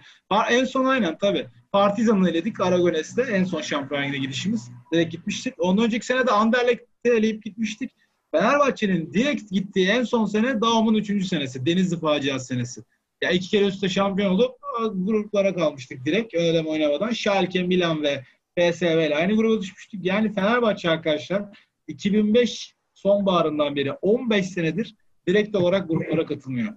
[0.50, 1.48] En son aynen tabii.
[1.72, 3.22] Partizan'ı eledik Aragones'te.
[3.22, 4.72] En son şampiyon Ligi'ne gidişimiz.
[4.94, 5.54] Direkt gitmiştik.
[5.58, 7.92] Ondan önceki sene de Anderlecht'te eleyip gitmiştik.
[8.32, 11.28] Fenerbahçe'nin direkt gittiği en son sene Daum'un 3.
[11.28, 11.66] senesi.
[11.66, 12.82] Denizli faciası senesi.
[13.22, 14.56] Ya iki kere üstte şampiyon olup
[14.94, 16.34] gruplara kalmıştık direkt.
[16.34, 17.12] Eleme oynamadan.
[17.12, 18.24] Schalke, Milan ve
[18.58, 20.06] PSV ile aynı gruba düşmüştük.
[20.06, 21.44] Yani Fenerbahçe arkadaşlar
[21.88, 24.96] 2005 sonbaharından beri 15 senedir
[25.28, 26.74] direkt olarak gruplara katılmıyor.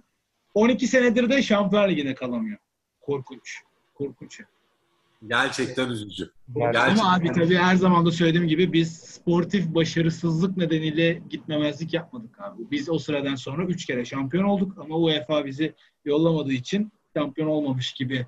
[0.53, 2.57] 12 senedir de Şampiyonlar Ligi'ne kalamıyor.
[3.01, 3.59] Korkunç.
[3.93, 4.41] Korkunç.
[5.27, 6.31] Gerçekten üzücü.
[6.55, 6.95] Gerçekten.
[6.95, 12.63] Ama abi tabii her zaman da söylediğim gibi biz sportif başarısızlık nedeniyle gitmemezlik yapmadık abi.
[12.71, 15.73] Biz o sıradan sonra 3 kere şampiyon olduk ama UEFA bizi
[16.05, 18.25] yollamadığı için şampiyon olmamış gibi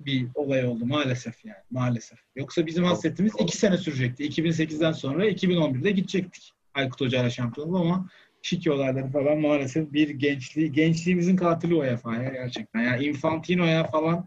[0.00, 2.18] bir olay oldu maalesef yani maalesef.
[2.36, 4.28] Yoksa bizim hasretimiz 2 sene sürecekti.
[4.28, 6.52] 2008'den sonra 2011'de gidecektik.
[6.74, 8.08] Aykut Hoca ile şampiyonluğu ama
[8.42, 12.80] şike olayları falan maalesef bir gençliği, gençliğimizin katili UEFA'ya gerçekten.
[12.80, 14.26] Yani Infantino'ya falan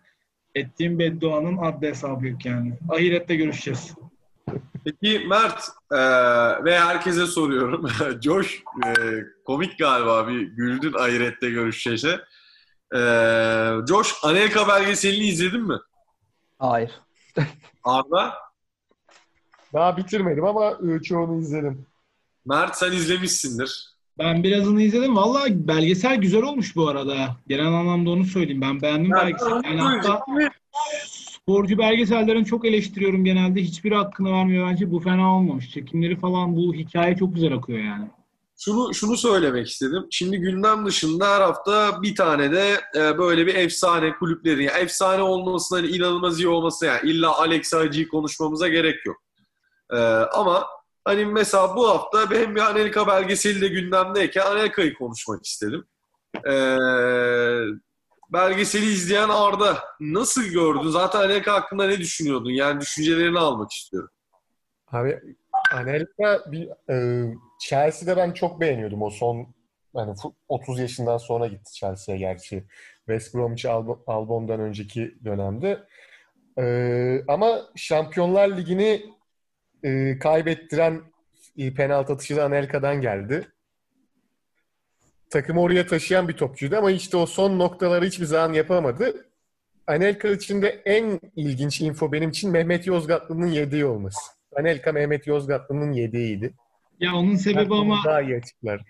[0.57, 2.73] ettiğim bedduanın adli hesabı yok yani.
[2.89, 3.95] Ahirette görüşeceğiz.
[4.83, 5.97] Peki Mert e,
[6.65, 7.89] ve herkese soruyorum.
[8.21, 8.91] Josh e,
[9.45, 12.21] komik galiba bir güldün ahirette görüşeceğize.
[12.95, 12.99] E,
[13.89, 15.77] Josh Anelka belgeselini izledin mi?
[16.59, 16.91] Hayır.
[17.83, 18.33] Arda?
[19.73, 21.85] Daha bitirmedim ama e, çoğunu izledim.
[22.45, 23.96] Mert sen izlemişsindir.
[24.19, 25.15] Ben birazını izledim.
[25.15, 27.35] Valla belgesel güzel olmuş bu arada.
[27.47, 28.61] Genel anlamda onu söyleyeyim.
[28.61, 29.53] Ben beğendim belgeseli.
[29.65, 30.25] Yani hatta
[31.05, 33.61] sporcu belgesellerini çok eleştiriyorum genelde.
[33.61, 34.91] Hiçbiri hakkını vermiyor bence.
[34.91, 35.71] Bu fena olmamış.
[35.71, 38.07] Çekimleri falan bu hikaye çok güzel akıyor yani.
[38.59, 40.07] Şunu şunu söylemek istedim.
[40.11, 45.21] Şimdi gündem dışında her hafta bir tane de e, böyle bir efsane kulüplerin, yani efsane
[45.21, 49.17] olmasına, hani inanılmaz iyi olması yani illa Alex Hacı'yı konuşmamıza gerek yok.
[49.93, 49.97] E,
[50.33, 50.65] ama
[51.07, 55.85] hani mesela bu hafta hem bir Anelka belgeseli de gündemdeyken Anelka'yı konuşmak istedim.
[56.49, 56.53] E,
[58.33, 60.89] belgeseli izleyen Arda nasıl gördün?
[60.89, 62.49] Zaten Anelka hakkında ne düşünüyordun?
[62.51, 64.09] Yani düşüncelerini almak istiyorum.
[64.91, 65.19] Abi
[65.73, 67.25] Anelka bir e,
[67.61, 69.47] Chelsea'de ben çok beğeniyordum o son
[69.95, 72.63] fu- 30 yaşından sonra gitti Chelsea'ye gerçi.
[72.97, 75.83] West Bromwich Alb- Albion'dan önceki dönemde.
[76.59, 76.65] E,
[77.27, 79.16] ama Şampiyonlar Ligi'ni
[79.83, 81.01] e, kaybettiren
[81.57, 83.47] e, penaltı atışı da Anelka'dan geldi.
[85.29, 89.27] Takımı oraya taşıyan bir topçuydu ama işte o son noktaları hiçbir zaman yapamadı.
[89.87, 94.19] Anelka için de en ilginç info benim için Mehmet Yozgatlı'nın yedeği olması.
[94.55, 96.53] Anelka Mehmet Yozgatlı'nın yedeğiydi.
[96.99, 98.81] Ya onun sebebi ama daha iyi açıklar.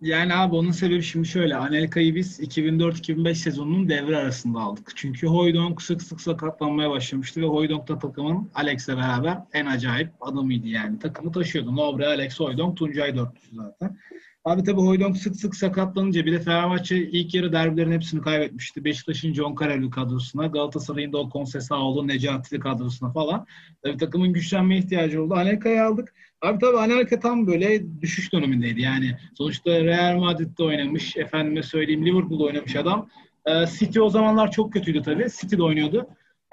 [0.00, 1.56] Yani abi onun sebebi şimdi şöyle.
[1.56, 4.92] Anelka'yı biz 2004-2005 sezonunun devre arasında aldık.
[4.94, 10.66] Çünkü Hoydonk sık sık sakatlanmaya başlamıştı ve Hoydonk da takımın Alex'le beraber en acayip adamıydı
[10.66, 10.98] yani.
[10.98, 11.76] Takımı taşıyordu.
[11.76, 13.98] Nobre, Alex, Hoydonk, Tuncay dörtlüsü zaten.
[14.44, 18.84] Abi tabii Hoydonk sık sık sakatlanınca bir de Fenerbahçe ilk yarı derbilerin hepsini kaybetmişti.
[18.84, 23.46] Beşiktaş'ın John Kareli kadrosuna, Galatasaray'ın da o Konsesaoğlu, Necati'li kadrosuna falan.
[23.82, 25.34] Tabii takımın güçlenme ihtiyacı oldu.
[25.34, 26.14] Anelka'yı aldık.
[26.44, 28.80] Abi tabii Anelka tam böyle düşüş dönemindeydi.
[28.80, 33.08] Yani sonuçta Real Madrid'de oynamış, efendime söyleyeyim Liverpool'da oynamış adam.
[33.46, 35.26] Ee, City o zamanlar çok kötüydü tabii.
[35.40, 36.06] City'de oynuyordu.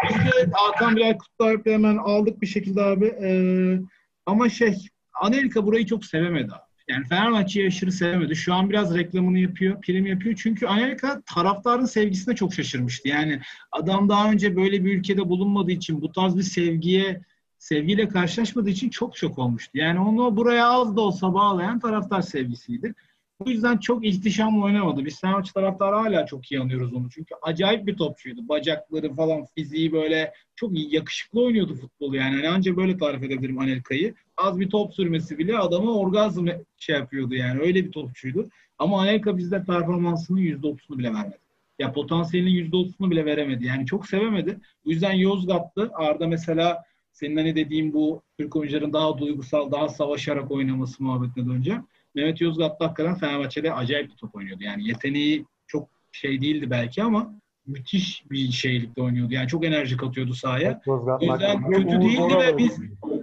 [0.09, 3.05] Biz de Hakan Bilal kutlayıp hemen aldık bir şekilde abi.
[3.05, 3.79] Ee,
[4.25, 4.77] ama şey,
[5.21, 6.71] Anelka burayı çok sevemedi abi.
[6.87, 8.35] Yani Fenerbahçe'yi aşırı sevemedi.
[8.35, 10.39] Şu an biraz reklamını yapıyor, prim yapıyor.
[10.43, 13.07] Çünkü Anelka taraftarın sevgisine çok şaşırmıştı.
[13.07, 13.39] Yani
[13.71, 17.21] adam daha önce böyle bir ülkede bulunmadığı için bu tarz bir sevgiye
[17.61, 19.77] sevgiyle karşılaşmadığı için çok çok olmuştu.
[19.77, 22.93] Yani onu buraya az da olsa bağlayan taraftar sevgisiydi.
[23.39, 25.05] Bu yüzden çok ihtişamlı oynamadı.
[25.05, 27.09] Biz Fenerbahçe taraftarı hala çok iyi anlıyoruz onu.
[27.09, 28.49] Çünkü acayip bir topçuydu.
[28.49, 32.35] Bacakları falan, fiziği böyle çok iyi, yakışıklı oynuyordu futbolu yani.
[32.35, 32.49] yani.
[32.49, 34.13] Ancak böyle tarif edebilirim Anelka'yı.
[34.37, 36.47] Az bir top sürmesi bile adamı orgazm
[36.77, 37.61] şey yapıyordu yani.
[37.61, 38.49] Öyle bir topçuydu.
[38.77, 41.37] Ama Anelka bizde performansının %30'unu bile vermedi.
[41.79, 43.65] Ya potansiyelinin %30'unu bile veremedi.
[43.65, 44.59] Yani çok sevemedi.
[44.85, 45.89] Bu yüzden Yozgat'tı.
[45.93, 51.83] Arda mesela senin hani dediğin bu Türk oyuncuların daha duygusal, daha savaşarak oynaması muhabbetine döneceğim.
[52.15, 54.63] Mehmet Yozgat'ta hakikaten Fenerbahçe'de acayip bir top oynuyordu.
[54.63, 57.33] Yani yeteneği çok şey değildi belki ama
[57.67, 59.33] müthiş bir şeylikte oynuyordu.
[59.33, 60.81] Yani çok enerji katıyordu sahaya.
[60.87, 62.79] O yüzden kötü değildi ve biz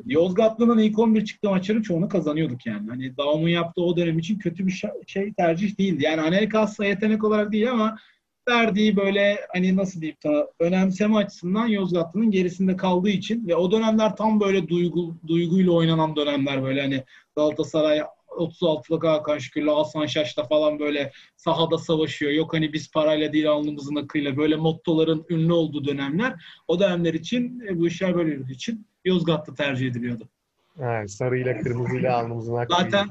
[0.06, 2.88] Yozgatlı'nın ilk 11 çıktığı maçların çoğunu kazanıyorduk yani.
[2.88, 6.04] Hani Daum'un yaptığı o dönem için kötü bir şey tercih değildi.
[6.04, 7.98] Yani Anelka aslında yetenek olarak değil ama
[8.48, 14.16] verdiği böyle hani nasıl diyeyim sana önemseme açısından Yozgatlı'nın gerisinde kaldığı için ve o dönemler
[14.16, 17.04] tam böyle duygu duyguyla oynanan dönemler böyle hani
[17.36, 22.32] Galatasaray 36'lık Hakan Şükür'le Hasan Şaş'la falan böyle sahada savaşıyor.
[22.32, 26.34] Yok hani biz parayla değil alnımızın akıyla böyle mottoların ünlü olduğu dönemler.
[26.68, 30.28] O dönemler için bu işler böyle için Yozgatlı tercih ediliyordu.
[30.80, 32.82] Evet, sarıyla kırmızıyla alnımızın akıyla.
[32.82, 33.08] Zaten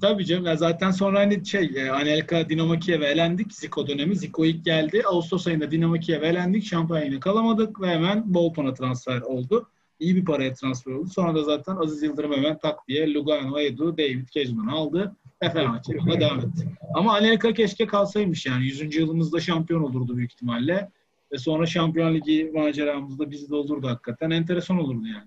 [0.00, 0.46] tabii canım.
[0.46, 3.52] Ya zaten sonra hani şey Anelka Dinamo Kiev'e elendik.
[3.52, 4.16] Zico dönemi.
[4.16, 5.02] Zico ilk geldi.
[5.06, 6.64] Ağustos ayında Dinamo Kiev'e elendik.
[6.64, 9.68] Şampiyonu kalamadık ve hemen Bolton'a transfer oldu.
[10.00, 11.08] İyi bir paraya transfer oldu.
[11.08, 15.16] Sonra da zaten Aziz Yıldırım hemen tak diye Lugano, Edu, David Kezman'ı aldı.
[15.42, 16.68] Ve Fenerbahçe yoluna devam etti.
[16.94, 18.64] Ama Anelka keşke kalsaymış yani.
[18.64, 18.96] 100.
[18.96, 20.90] yılımızda şampiyon olurdu büyük ihtimalle.
[21.32, 24.30] Ve sonra Şampiyon Ligi maceramızda bizi de olurdu hakikaten.
[24.30, 25.26] Enteresan olurdu yani.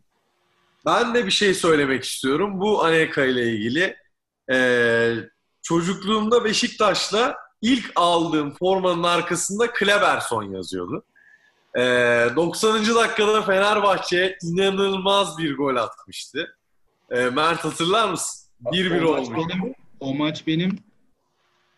[0.86, 2.60] Ben de bir şey söylemek istiyorum.
[2.60, 3.96] Bu Anelka ile ilgili.
[4.52, 5.14] Ee,
[5.62, 11.04] çocukluğumda Beşiktaş'la ilk aldığım formanın arkasında Kleberson yazıyordu.
[11.76, 12.96] Ee, 90.
[12.96, 16.58] dakikada Fenerbahçe inanılmaz bir gol atmıştı.
[17.12, 18.50] Ee, Mert hatırlar mısın?
[18.66, 19.48] 1-1 o maç olmuş.
[19.50, 20.80] benim, o maç benim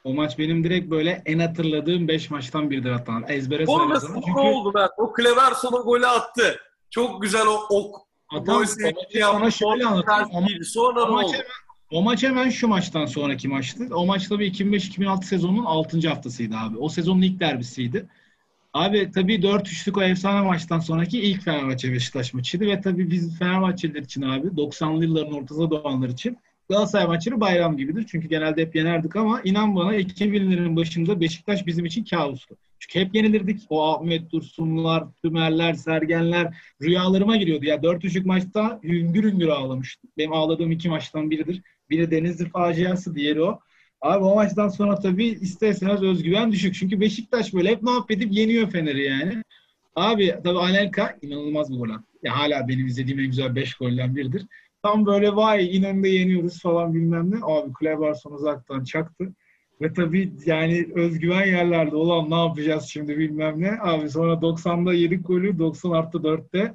[0.03, 3.21] o maç benim direkt böyle en hatırladığım 5 maçtan biridir hatta.
[3.27, 4.91] Ezbere ne Çünkü oldu Mert?
[4.97, 6.59] O Cleverson'a golü attı.
[6.89, 7.95] Çok güzel o ok.
[8.29, 8.71] Adam, o maçı
[9.21, 10.29] sana şöyle anlatayım.
[10.33, 10.63] O.
[10.63, 11.35] Sonra o ne maç oldu?
[11.91, 13.87] O maç hemen şu maçtan sonraki maçtı.
[13.95, 16.09] O maç tabii 2005-2006 sezonunun 6.
[16.09, 16.77] haftasıydı abi.
[16.77, 18.07] O sezonun ilk derbisiydi.
[18.73, 24.01] Abi tabii 4-3'lük o efsane maçtan sonraki ilk Fenerbahçe Beşiktaş maçıydı ve tabii biz Fenerbahçeliler
[24.01, 26.37] için abi 90'lı yılların ortasında doğanlar için
[26.71, 28.05] Galatasaray maçları bayram gibidir.
[28.11, 32.57] Çünkü genelde hep yenerdik ama inan bana 2000'lerin başında Beşiktaş bizim için kabustu.
[32.79, 33.61] Çünkü hep yenilirdik.
[33.69, 37.65] O Ahmet Dursunlar, Tümerler, Sergenler rüyalarıma giriyordu.
[37.65, 40.09] Ya 4-3'lük maçta hüngür hüngür ağlamıştım.
[40.17, 41.61] Benim ağladığım iki maçtan biridir.
[41.89, 43.59] Biri Denizli faciası, diğeri o.
[44.01, 46.75] Abi o maçtan sonra tabii isterseniz özgüven düşük.
[46.75, 49.43] Çünkü Beşiktaş böyle hep mahvedip yeniyor Fener'i yani.
[49.95, 51.89] Abi tabii Anelka inanılmaz bir gol.
[52.23, 54.45] Ya hala benim izlediğim en güzel 5 golden biridir.
[54.83, 57.35] Tam böyle vay inanında yeniyoruz falan bilmem ne.
[57.41, 59.33] Abi Kleberson uzaktan çaktı.
[59.81, 63.71] Ve tabii yani özgüven yerlerde olan ne yapacağız şimdi bilmem ne.
[63.81, 66.73] Abi sonra 90'da yedik golü 90 artı 4'te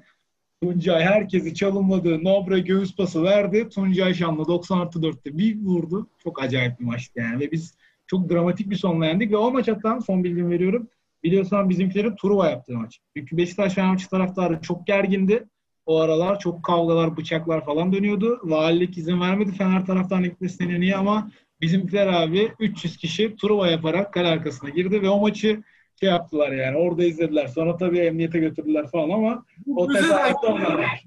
[0.63, 3.69] Tuncay herkesi çalınmadığı Nobre göğüs pası verdi.
[3.69, 6.11] Tuncay Şanlı 90 artı 4'te bir vurdu.
[6.19, 7.41] Çok acayip bir maçtı yani.
[7.41, 7.75] Ve biz
[8.07, 9.33] çok dramatik bir sonla yendik.
[9.33, 10.89] Ve o maç hatta son bilgimi veriyorum.
[11.25, 13.01] Biliyorsan bizimkilerin Truva yaptığı maç.
[13.17, 15.45] Çünkü Beşiktaş Fenerbahçe taraftarı çok gergindi.
[15.87, 18.41] O aralar çok kavgalar, bıçaklar falan dönüyordu.
[18.43, 24.29] Valilik izin vermedi Fener taraftarının gitmesine niye ama bizimkiler abi 300 kişi Truva yaparak kale
[24.29, 25.63] arkasına girdi ve o maçı
[26.01, 27.47] şey yaptılar yani orada izlediler.
[27.47, 29.45] Sonra tabii emniyete götürdüler falan ama
[29.77, 31.05] o Müzeden tezahüratı onlar.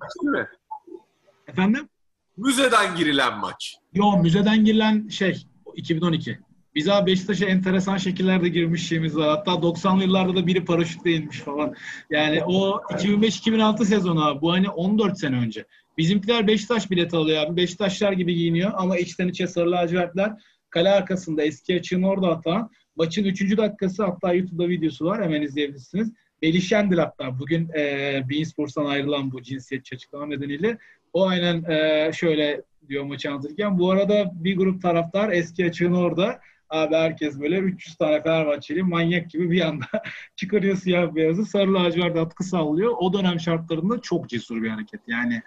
[1.47, 1.89] Efendim?
[2.37, 3.75] Müzeden girilen maç.
[3.93, 6.39] Yo müzeden girilen şey 2012.
[6.75, 9.29] Biz abi Beşiktaş'a enteresan şekillerde girmişliğimiz var.
[9.29, 11.75] Hatta 90'lı yıllarda da biri paraşütle inmiş falan.
[12.09, 14.41] Yani o 2005-2006 sezonu abi.
[14.41, 15.65] Bu hani 14 sene önce.
[15.97, 17.55] Bizimkiler Beşiktaş bileti alıyor abi.
[17.55, 20.31] Beşiktaşlar gibi giyiniyor ama içten içe sarı lacivertler.
[20.69, 22.69] Kale arkasında eski açığın orada atan.
[22.95, 23.57] Maçın 3.
[23.57, 25.23] dakikası hatta YouTube'da videosu var.
[25.23, 26.13] Hemen izleyebilirsiniz.
[26.41, 30.77] Melih Şendil hatta bugün e, Bein ayrılan bu cinsiyetçi açıklama nedeniyle
[31.13, 33.79] o aynen e, şöyle diyor maçı anlatırken.
[33.79, 36.39] Bu arada bir grup taraftar eski açığın orada.
[36.69, 39.85] Abi herkes böyle 300 tane Fenerbahçeli manyak gibi bir anda
[40.35, 42.95] çıkarıyor siyah beyazı sarı lacivert atkı sallıyor.
[42.99, 45.01] O dönem şartlarında çok cesur bir hareket.
[45.07, 45.41] Yani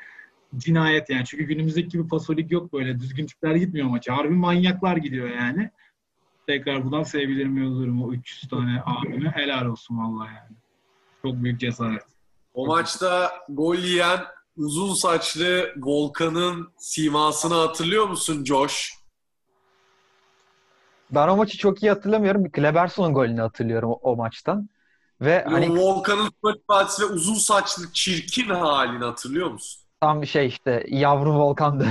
[0.56, 1.24] cinayet yani.
[1.24, 3.00] Çünkü günümüzdeki gibi pasolik yok böyle.
[3.00, 4.16] Düzgün tipler gitmiyor maça.
[4.16, 5.70] Harbi manyaklar gidiyor yani.
[6.46, 9.30] Tekrar buradan sevgilerimi yolluyorum o 300 tane abime.
[9.30, 10.56] Helal olsun vallahi yani.
[11.22, 12.02] Çok büyük cesaret.
[12.54, 14.20] O maçta gol yiyen
[14.56, 19.01] uzun saçlı Volkan'ın simasını hatırlıyor musun Josh?
[21.14, 22.50] Ben o maçı çok iyi hatırlamıyorum.
[22.50, 24.68] Kleberson'un golünü hatırlıyorum o, o maçtan.
[25.20, 25.66] Ve Hani...
[25.66, 26.30] hani Volkan'ın
[27.00, 29.82] ve uzun saçlı çirkin halini hatırlıyor musun?
[30.02, 31.86] tam bir şey işte yavru Volkan'dı.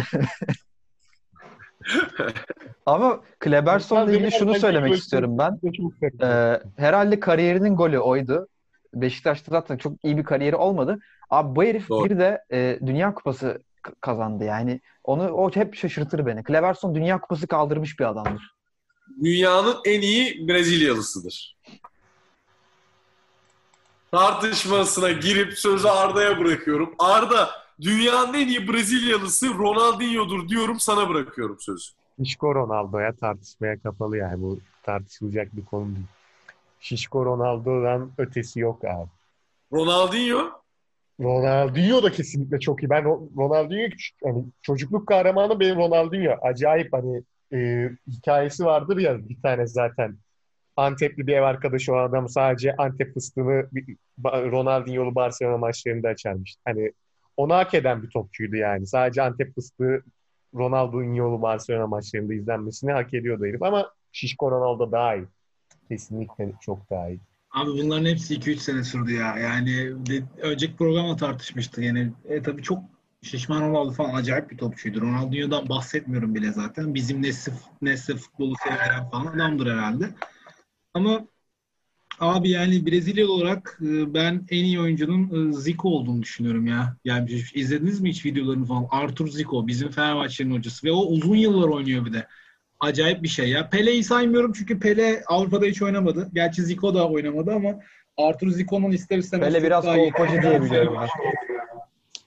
[2.85, 5.59] Ama Kleberson'la ilgili şunu söylemek istiyorum ben.
[6.21, 8.47] Ee, herhalde kariyerinin golü oydu.
[8.93, 10.99] Beşiktaş'ta zaten çok iyi bir kariyeri olmadı.
[11.29, 12.09] Abi bu herif Doğru.
[12.09, 13.61] bir de e, Dünya Kupası
[14.01, 14.81] kazandı yani.
[15.03, 16.43] Onu o hep şaşırtır beni.
[16.43, 18.55] Kleberson Dünya Kupası kaldırmış bir adamdır.
[19.23, 21.57] Dünyanın en iyi Brezilyalısıdır.
[24.11, 26.95] Tartışmasına girip sözü Arda'ya bırakıyorum.
[26.99, 27.49] Arda,
[27.81, 31.91] dünyanın en iyi Brezilyalısı Ronaldinho'dur diyorum sana bırakıyorum sözü.
[32.23, 36.07] Şişko Ronaldo'ya tartışmaya kapalı yani bu tartışılacak bir konu değil.
[36.79, 39.09] Şişko Ronaldo'dan ötesi yok abi.
[39.73, 40.51] Ronaldinho
[41.21, 42.89] Ronaldinho da kesinlikle çok iyi.
[42.89, 43.89] Ben Ro- Ronaldinho
[44.23, 46.31] hani çocukluk kahramanı benim Ronaldinho.
[46.41, 50.17] Acayip hani e, hikayesi vardır ya bir tane zaten.
[50.77, 53.69] Antepli bir ev arkadaşı o adam sadece Antep fıstığını
[54.25, 56.55] Ronaldinho'lu Barcelona maçlarında açarmış.
[56.65, 56.91] Hani
[57.37, 58.87] onu hak eden bir topçuydu yani.
[58.87, 60.03] Sadece Antep fıstığı
[60.55, 65.25] Ronaldinho'lu Barcelona maçlarında izlenmesini hak ediyordu herif ama Şişko Ronaldo daha iyi.
[65.87, 67.19] Kesinlikle çok daha iyi.
[67.51, 69.37] Abi bunların hepsi 2-3 sene sürdü ya.
[69.37, 69.71] Yani
[70.05, 72.11] de, önceki programda tartışmıştık yani.
[72.25, 72.83] E tabii çok
[73.21, 75.01] şişman Ronaldo falan acayip bir topçuydu.
[75.01, 76.95] Ronaldinho'dan bahsetmiyorum bile zaten.
[76.95, 80.09] Bizim nesli, nesli futbolu sevilen falan adamdır herhalde.
[80.93, 81.27] Ama
[82.19, 86.95] abi yani Brezilyalı olarak e, ben en iyi oyuncunun e, Zico olduğunu düşünüyorum ya.
[87.05, 88.87] Yani izlediniz mi hiç videolarını falan?
[88.91, 92.27] Arthur Zico bizim Fenerbahçe'nin hocası ve o uzun yıllar oynuyor bir de.
[92.79, 93.69] Acayip bir şey ya.
[93.69, 96.29] Pele'yi saymıyorum çünkü Pele Avrupa'da hiç oynamadı.
[96.33, 97.79] Gerçi Zico da oynamadı ama
[98.17, 101.07] Arthur Zico'nun ister istemez çok biraz kolpacı diye biliyorum ben.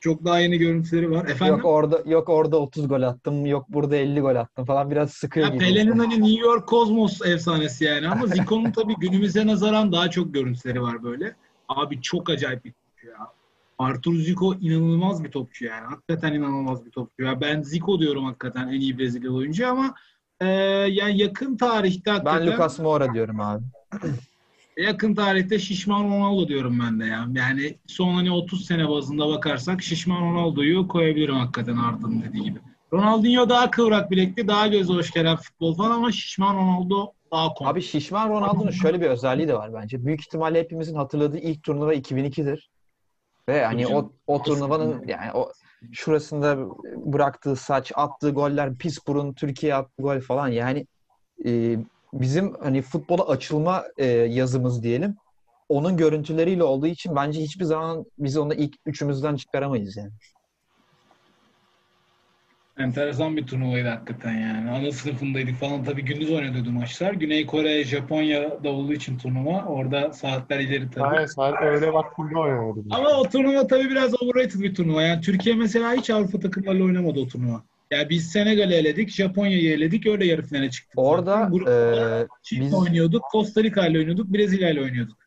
[0.04, 1.24] Çok daha yeni görüntüleri var.
[1.24, 1.56] Efendim?
[1.56, 5.48] Yok orada yok orada 30 gol attım, yok burada 50 gol attım falan biraz sıkıyor
[5.48, 5.58] gibi.
[5.58, 10.82] Pele'nin hani New York Cosmos efsanesi yani ama Zico'nun tabii günümüze nazaran daha çok görüntüleri
[10.82, 11.36] var böyle.
[11.68, 13.18] Abi çok acayip bir topçu ya.
[13.78, 15.86] Artur Zico inanılmaz bir topçu yani.
[15.86, 17.24] Hakikaten inanılmaz bir topçu.
[17.24, 19.94] Ya ben Zico diyorum hakikaten en iyi Brezilyalı oyuncu ama
[20.40, 20.46] e,
[20.90, 23.64] yani yakın tarihte hakikaten Ben Lucas Moura diyorum abi.
[24.76, 27.28] yakın tarihte şişman Ronaldo diyorum ben de ya.
[27.32, 32.58] Yani son hani 30 sene bazında bakarsak şişman Ronaldo'yu koyabilirim hakikaten Arda'nın dediği gibi.
[32.92, 37.72] Ronaldinho daha kıvrak bilekli, daha göze hoş gelen futbol falan ama şişman Ronaldo daha komik.
[37.72, 40.04] Abi şişman Ronaldo'nun şöyle bir özelliği de var bence.
[40.06, 42.70] Büyük ihtimalle hepimizin hatırladığı ilk turnuva 2002'dir.
[43.48, 45.52] Ve hani o, o turnuvanın yani o
[45.92, 46.56] şurasında
[46.96, 50.86] bıraktığı saç, attığı goller, pis burun, Türkiye attığı gol falan yani
[51.46, 51.76] e,
[52.20, 55.16] bizim hani futbola açılma e, yazımız diyelim.
[55.68, 60.12] Onun görüntüleriyle olduğu için bence hiçbir zaman biz onu ilk üçümüzden çıkaramayız yani.
[62.78, 64.70] Enteresan bir turnuvaydı hakikaten yani.
[64.70, 65.84] Ana sınıfındaydık falan.
[65.84, 67.12] Tabii gündüz oynanıyordu maçlar.
[67.12, 69.64] Güney Kore, Japonya'da olduğu için turnuva.
[69.64, 71.04] Orada saatler ileri tabii.
[71.04, 72.86] Aynen saat öğle vaktinde oynadım.
[72.90, 75.02] Ama o turnuva tabii biraz overrated bir turnuva.
[75.02, 77.62] Yani Türkiye mesela hiç Avrupa takımlarıyla oynamadı o turnuva.
[77.94, 80.98] Yani biz Senegal'i eledik, Japonya'yı eledik, öyle yarı finale çıktık.
[80.98, 85.18] Orada e, Çin'le biz- oynuyorduk, Costa Rica ile oynuyorduk, Brezilya ile oynuyorduk.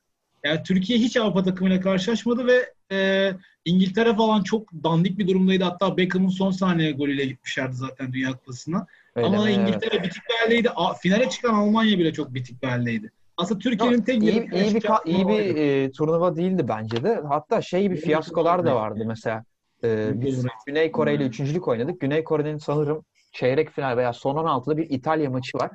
[0.46, 3.32] Yani Türkiye hiç Avrupa takımıyla karşılaşmadı ve e,
[3.66, 5.64] İngiltere falan çok dandik bir durumdaydı.
[5.64, 8.88] Hatta Beckham'ın son saniye golüyle gitmişlerdi zaten Dünya Kupası'na.
[9.16, 9.52] öyle Ama mi?
[9.52, 9.58] Evet.
[9.58, 10.70] İngiltere bitik bir haldeydi.
[11.02, 13.12] Finale çıkan Almanya bile çok bitik bir haldeydi.
[13.38, 17.22] Aslında Türkiye'nin tek iyi, iyi bir iyi bir e, turnuva değildi bence de.
[17.28, 19.44] Hatta şey bir fiyaskolar da vardı mesela.
[19.84, 20.46] E, biz.
[20.66, 22.02] Güney Kore ile üçüncülük oynadık.
[22.02, 25.72] Güney Kore'nin sanırım çeyrek final veya son 16'da bir İtalya maçı var.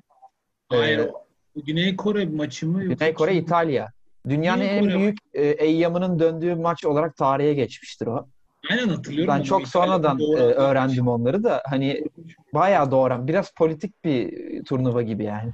[0.69, 1.25] Hayır, Ee, o
[1.67, 2.85] Güney Kore maçı mı?
[2.85, 3.88] Güney Kore İtalya.
[4.29, 8.27] Dünyanın Güney en Kore- büyük e, eyyamının döndüğü maç olarak tarihe geçmiştir o.
[8.71, 9.35] Aynen hatırlıyorum.
[9.35, 12.05] Ben çok sonradan e, öğrendim onları da hani
[12.55, 13.27] bayağı doğru.
[13.29, 14.31] Biraz politik bir
[14.65, 15.53] turnuva gibi yani.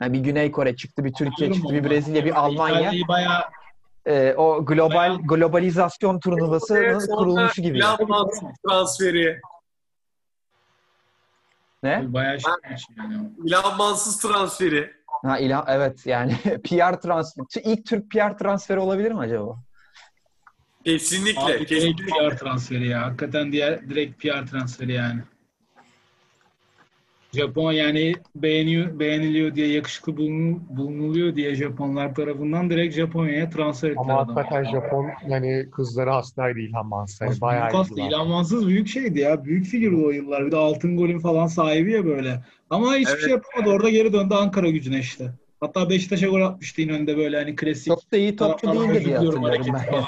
[0.00, 1.90] Yani bir Güney Kore çıktı, bir Türkiye çıktı, bir.
[1.90, 2.76] Brezilya, bir Almanya.
[2.80, 3.42] İtalya'yı bayağı
[4.06, 7.80] E, o global Bayağı- globalizasyon turnuvasının Sonra kurulmuşu gibi.
[8.08, 9.40] Mansi transferi.
[11.82, 12.12] Ne?
[12.12, 13.30] bayağı şey maç yani.
[13.38, 14.92] Milan Mansız transferi.
[15.06, 17.44] Ha İlhan evet yani PR transfer.
[17.64, 19.56] İlk Türk PR transferi olabilir mi acaba?
[20.84, 21.40] Kesinlikle.
[21.56, 22.04] Abi kesinlikle.
[22.06, 23.02] PR transferi ya.
[23.02, 25.20] Hakikaten diğer direkt PR transferi yani.
[27.32, 34.04] Japon yani beğeniyor, beğeniliyor diye yakışıklı bulun- bulunuluyor diye Japonlar tarafından direkt Japonya'ya transfer ettiler
[34.04, 37.20] Ama hakikaten Japon yani kızları hastaydı İlhan Mansız.
[37.20, 38.02] Yani bayağı büyük hasta.
[38.02, 39.44] İlhan Mansız büyük şeydi ya.
[39.44, 40.46] Büyük figürdü o yıllar.
[40.46, 42.44] Bir de altın golün falan sahibi ya böyle.
[42.70, 43.20] Ama hiçbir Evet.
[43.20, 43.70] şey yapamadı.
[43.70, 45.30] Orada geri döndü Ankara gücüne işte.
[45.60, 47.86] Hatta Beşiktaş'a gol atmıştı önünde böyle hani klasik.
[47.86, 50.04] Çok da iyi topçu değildi diye hatırlıyorum ben.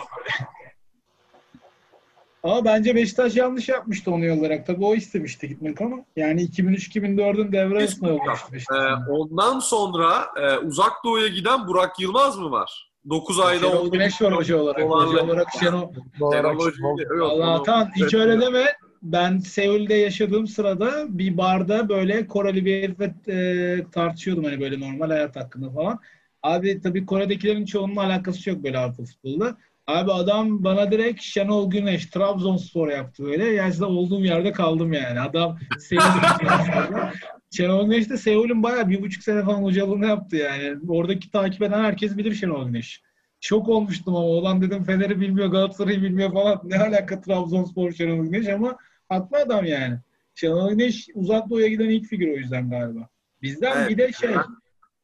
[2.43, 4.67] Ama bence Beşiktaş yanlış yapmıştı onu yollarak.
[4.67, 8.99] Tabii o istemişti gitmek ama yani 2003-2004'ün devre arasında yollamıştı Ee, Beşiktaş.
[9.09, 12.93] ondan sonra e, uzak doğuya giden Burak Yılmaz mı var?
[13.11, 14.83] 9 ayda Şenol 10 Güneş var hoca olarak.
[14.83, 15.93] Hoca olarak Şenol.
[16.21, 16.57] Olarak
[17.23, 18.65] Allah'tan hiç öyle deme.
[19.03, 25.09] Ben Seul'de yaşadığım sırada bir barda böyle Koreli bir herifle e, tartışıyordum hani böyle normal
[25.11, 25.99] hayat hakkında falan.
[26.43, 29.57] Abi tabii Kore'dekilerin çoğunun alakası yok böyle Avrupa futbolda.
[29.87, 33.53] Abi adam bana direkt Şenol Güneş Trabzonspor yaptı böyle.
[33.53, 35.21] Gerçekten olduğum yerde kaldım yani.
[35.21, 36.27] Adam Seul'de
[37.51, 40.77] Şenol Güneş de Seul'ün bayağı bir buçuk sene falan hocalığını yaptı yani.
[40.89, 43.03] Oradaki takip eden herkes bilir Şenol Güneş.
[43.41, 46.61] Şok olmuştum ama olan dedim Fener'i bilmiyor, Galatasaray'ı bilmiyor falan.
[46.65, 48.77] Ne alaka Trabzonspor Şenol Güneş ama
[49.09, 49.99] haklı adam yani.
[50.35, 53.09] Şenol Güneş uzak doğuya giden ilk figür o yüzden galiba.
[53.43, 53.91] Bizden Evet.
[53.91, 54.31] bir de şey,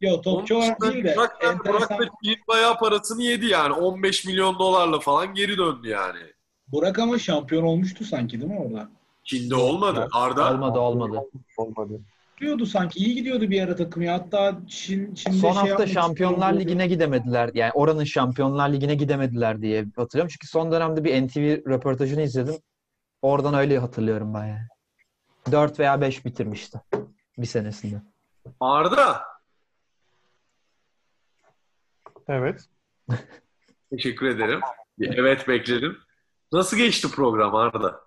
[0.01, 1.99] yo topçu olarak değil de Burak, da- Burak enteresan.
[1.99, 3.73] da Çin bayağı parasını yedi yani.
[3.73, 6.19] 15 milyon dolarla falan geri döndü yani.
[6.69, 8.89] Burak ama şampiyon olmuştu sanki değil mi orada?
[9.25, 10.09] Çin'de olmadı.
[10.13, 11.21] Arda Olmadı olmadı.
[11.57, 12.01] Olmadı.
[12.37, 12.99] Gidiyordu sanki.
[12.99, 14.15] iyi gidiyordu bir ara takım ya.
[14.15, 16.53] Hatta Çin, Çin'de Son şey hafta Şampiyonlar.
[16.55, 17.51] Ligi'ne gidemediler.
[17.55, 20.29] Yani oranın Şampiyonlar Ligi'ne gidemediler diye hatırlıyorum.
[20.33, 22.55] Çünkü son dönemde bir NTV röportajını izledim.
[23.23, 24.67] Oradan öyle hatırlıyorum ben yani.
[25.53, 26.81] 4 veya 5 bitirmişti
[27.39, 28.03] bir senesinde.
[28.61, 29.23] Arda.
[32.29, 32.69] Evet.
[33.91, 34.61] Teşekkür ederim.
[35.01, 35.99] Evet bekledim.
[36.53, 38.01] Nasıl geçti program Arda?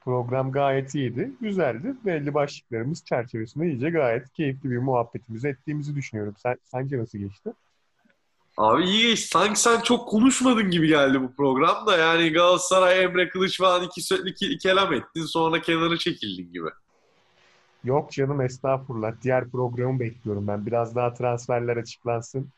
[0.00, 1.32] Program gayet iyiydi.
[1.40, 1.94] Güzeldi.
[2.04, 6.34] Belli başlıklarımız çerçevesinde iyice gayet keyifli bir muhabbetimizi ettiğimizi düşünüyorum.
[6.38, 7.52] Sen, sence nasıl geçti?
[8.56, 9.28] Abi iyi geçti.
[9.28, 11.96] Sanki sen çok konuşmadın gibi geldi bu programda.
[11.98, 16.68] Yani Galatasaray, Emre Kılıç falan iki, sö- iki kelam ettin sonra kenara çekildin gibi.
[17.84, 19.12] Yok canım estağfurullah.
[19.22, 20.66] Diğer programı bekliyorum ben.
[20.66, 22.50] Biraz daha transferler açıklansın.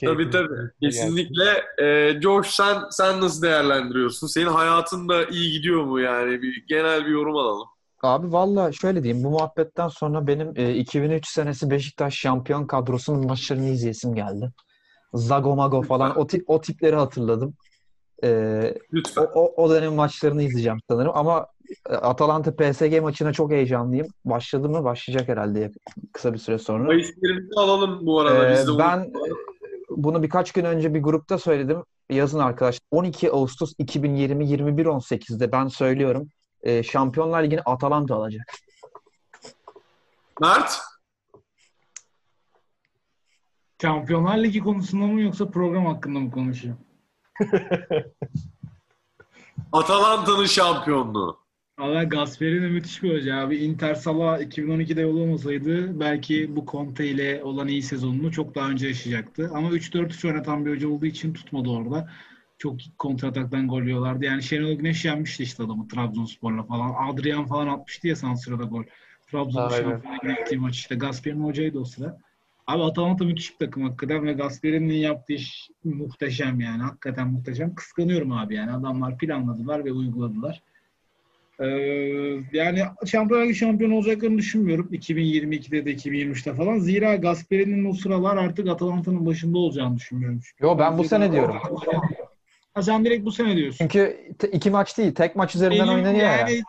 [0.00, 0.70] Tabii tabii.
[0.82, 1.44] Kesinlikle.
[1.82, 4.26] Ee, Josh sen sen nasıl değerlendiriyorsun?
[4.26, 6.42] Senin hayatın da iyi gidiyor mu yani?
[6.42, 7.68] Bir genel bir yorum alalım.
[8.02, 9.24] Abi valla şöyle diyeyim.
[9.24, 14.52] Bu muhabbetten sonra benim e, 2003 senesi Beşiktaş şampiyon kadrosunun maçlarını izleyesim geldi.
[15.14, 17.54] Zagomago falan o tip o tipleri hatırladım.
[18.24, 19.26] Ee, o, Lütfen.
[19.34, 21.46] o, o dönem maçlarını izleyeceğim sanırım ama
[21.90, 24.06] e, Atalanta PSG maçına çok heyecanlıyım.
[24.24, 24.84] Başladı mı?
[24.84, 25.70] Başlayacak herhalde
[26.12, 26.88] kısa bir süre sonra.
[26.88, 28.48] Bahislerimizi alalım bu arada.
[28.48, 29.38] Ee, Biz de ben unutmayalım.
[29.96, 31.84] Bunu birkaç gün önce bir grupta söyledim.
[32.10, 32.80] Yazın arkadaşlar.
[32.90, 36.28] 12 Ağustos 2020 21.18'de ben söylüyorum.
[36.62, 38.52] e, Şampiyonlar Ligi'ni Atalanta alacak.
[40.40, 40.80] Mert?
[43.82, 46.78] Şampiyonlar Ligi konusunda mı yoksa program hakkında mı konuşayım?
[49.72, 51.41] Atalanta'nın şampiyonluğu.
[51.82, 53.56] Valla Gasperini müthiş bir hoca abi.
[53.56, 59.50] Inter Salah 2012'de yollamasaydı belki bu Conte ile olan iyi sezonunu çok daha önce yaşayacaktı.
[59.54, 62.10] Ama 3-4-3 oynatan bir hoca olduğu için tutmadı orada.
[62.58, 64.24] Çok kontrataktan gol yiyorlardı.
[64.24, 66.94] Yani Şenol Güneş yenmişti işte adamı Trabzonspor'la falan.
[67.08, 68.84] Adrian falan atmıştı ya San Siro'da gol.
[69.30, 70.94] Trabzon'un şampiyonluğa gittiği maç işte.
[70.94, 72.18] Gasperini hocaydı o sıra.
[72.66, 76.82] Abi Atalanta müthiş bir takım hakikaten ve Gasperini'nin yaptığı iş muhteşem yani.
[76.82, 77.74] Hakikaten muhteşem.
[77.74, 78.72] Kıskanıyorum abi yani.
[78.72, 80.62] Adamlar planladılar ve uyguladılar.
[81.60, 81.66] Ee,
[82.52, 84.88] yani Şampiyonlar Ligi şampiyon olacaklarını düşünmüyorum.
[84.92, 86.78] 2022'de de 2023'te falan.
[86.78, 90.40] Zira Gasperini'nin o sıralar artık Atalanta'nın başında olacağını düşünmüyorum.
[90.60, 91.56] Yo ben bu sene diyorum.
[92.74, 93.78] Ha, sen direkt bu sene diyorsun.
[93.78, 96.36] Çünkü te- iki maç değil, tek maç üzerinden Benim oynanıyor ya.
[96.36, 96.62] yani-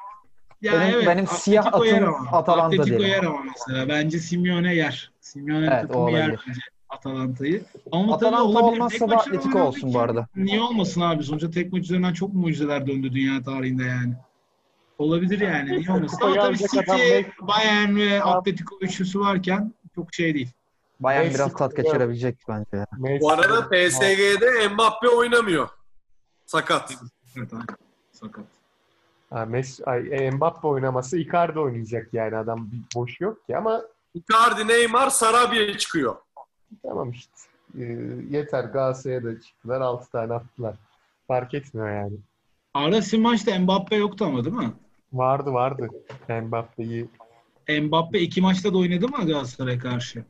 [0.61, 2.09] ya Benim- evet, benim siyah atım.
[2.31, 3.05] Atalanta Atletico derim.
[3.11, 3.89] yer ama mesela.
[3.89, 5.11] Bence Simeone yer.
[5.21, 6.59] Simeone Evet, takımı yer bence
[6.89, 7.61] Atalanta'yı.
[7.91, 8.71] Ama Atalanta olabilir.
[8.71, 10.27] olmazsa Tek da Atletico olsun bu için arada.
[10.36, 11.23] Niye olmasın abi?
[11.23, 14.13] Sonuçta tek maç üzerinden çok mucizeler döndü dünya tarihinde yani.
[15.03, 15.71] Olabilir yani.
[15.79, 16.17] Niye olmasın?
[16.21, 17.21] Ama tabii City.
[17.41, 20.49] Bayern ve Atletico üçlüsü varken çok şey değil.
[20.99, 22.67] Bayern Messi biraz tat kaçırabilecek bence.
[22.73, 22.85] ya.
[22.99, 25.69] Messi- Bu arada PSG'de Mbappe oynamıyor.
[26.45, 26.93] Sakat.
[27.37, 27.63] Evet abi.
[28.11, 28.45] Sakat.
[29.29, 33.81] Ha, Messi, ay, e, Mbappe oynaması Icardi oynayacak yani adam boş yok ki ama
[34.13, 36.15] Icardi, Neymar, Sarabia çıkıyor.
[36.83, 37.31] tamam işte.
[37.79, 37.83] Ee,
[38.29, 40.75] yeter Galatasaray'a da çıktılar 6 tane attılar.
[41.27, 42.13] Fark etmiyor yani.
[42.73, 44.73] Arda sizin maçta Mbappe yoktu ama değil mi?
[45.14, 45.89] Vardı vardı.
[46.30, 47.09] Mbappe'yi
[47.82, 50.24] Mbappe iki maçta da oynadı mı Galatasaray'a karşı?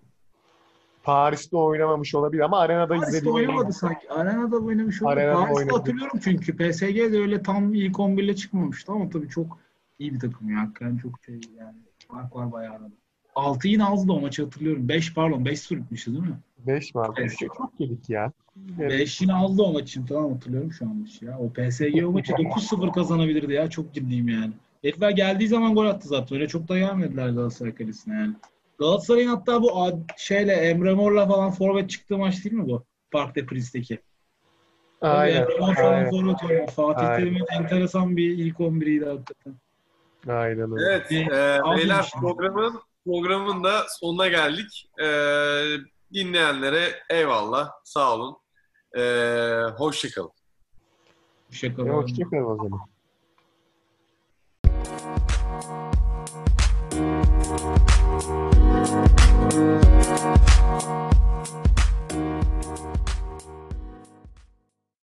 [1.03, 4.09] Paris'te oynamamış olabilir ama arenada Paris'te izlediğim oynamadı sanki.
[4.09, 5.09] Arena'da oynamış oldu.
[5.09, 5.77] Arena'da Paris'te oynadı.
[5.77, 6.57] hatırlıyorum çünkü.
[6.57, 9.57] PSG de öyle tam ilk 11 ile çıkmamıştı ama tabii çok
[9.99, 10.61] iyi bir takım ya.
[10.61, 11.75] Hakikaten çok şey yani.
[12.11, 12.91] Fark var bayağı arada.
[13.35, 14.87] 6 yine azdı o maçı hatırlıyorum.
[14.89, 16.37] 5 pardon 5 0 bitmişti değil mi?
[16.67, 17.13] 5 mi aldı?
[17.17, 17.33] Evet.
[17.39, 18.31] Çok yedik ya.
[18.55, 20.05] 5 yine azdı o maç için.
[20.05, 21.39] Tamam hatırlıyorum şu an maçı ya.
[21.39, 23.69] O PSG o maçı 9-0 kazanabilirdi ya.
[23.69, 24.51] Çok ciddiyim yani.
[24.83, 26.35] Herifler geldiği zaman gol attı zaten.
[26.35, 28.33] Öyle çok da gelmediler Galatasaray kalesine yani.
[28.79, 29.71] Galatasaray'ın hatta bu
[30.17, 32.83] şeyle Emre Mor'la falan forvet çıktığı maç değil mi bu?
[33.11, 33.99] Park de Prince'deki.
[35.01, 35.41] Aynen.
[35.41, 36.09] Emre Mor falan Aynen.
[36.09, 36.67] forvet oynuyor.
[36.67, 37.07] Fatih.
[37.07, 39.55] Terim'in enteresan bir ilk 11'iydi hakikaten.
[40.27, 40.85] Aynen öyle.
[40.89, 42.25] Evet, e, beyler şimdi.
[42.25, 44.89] programın programın da sonuna geldik.
[44.99, 45.07] E,
[46.13, 46.79] dinleyenlere
[47.09, 48.37] eyvallah, sağ olun.
[48.97, 49.01] E,
[49.77, 50.31] hoşçakalın.
[51.51, 51.81] Şaka.
[51.81, 52.92] E, Hoşçakalın o zaman.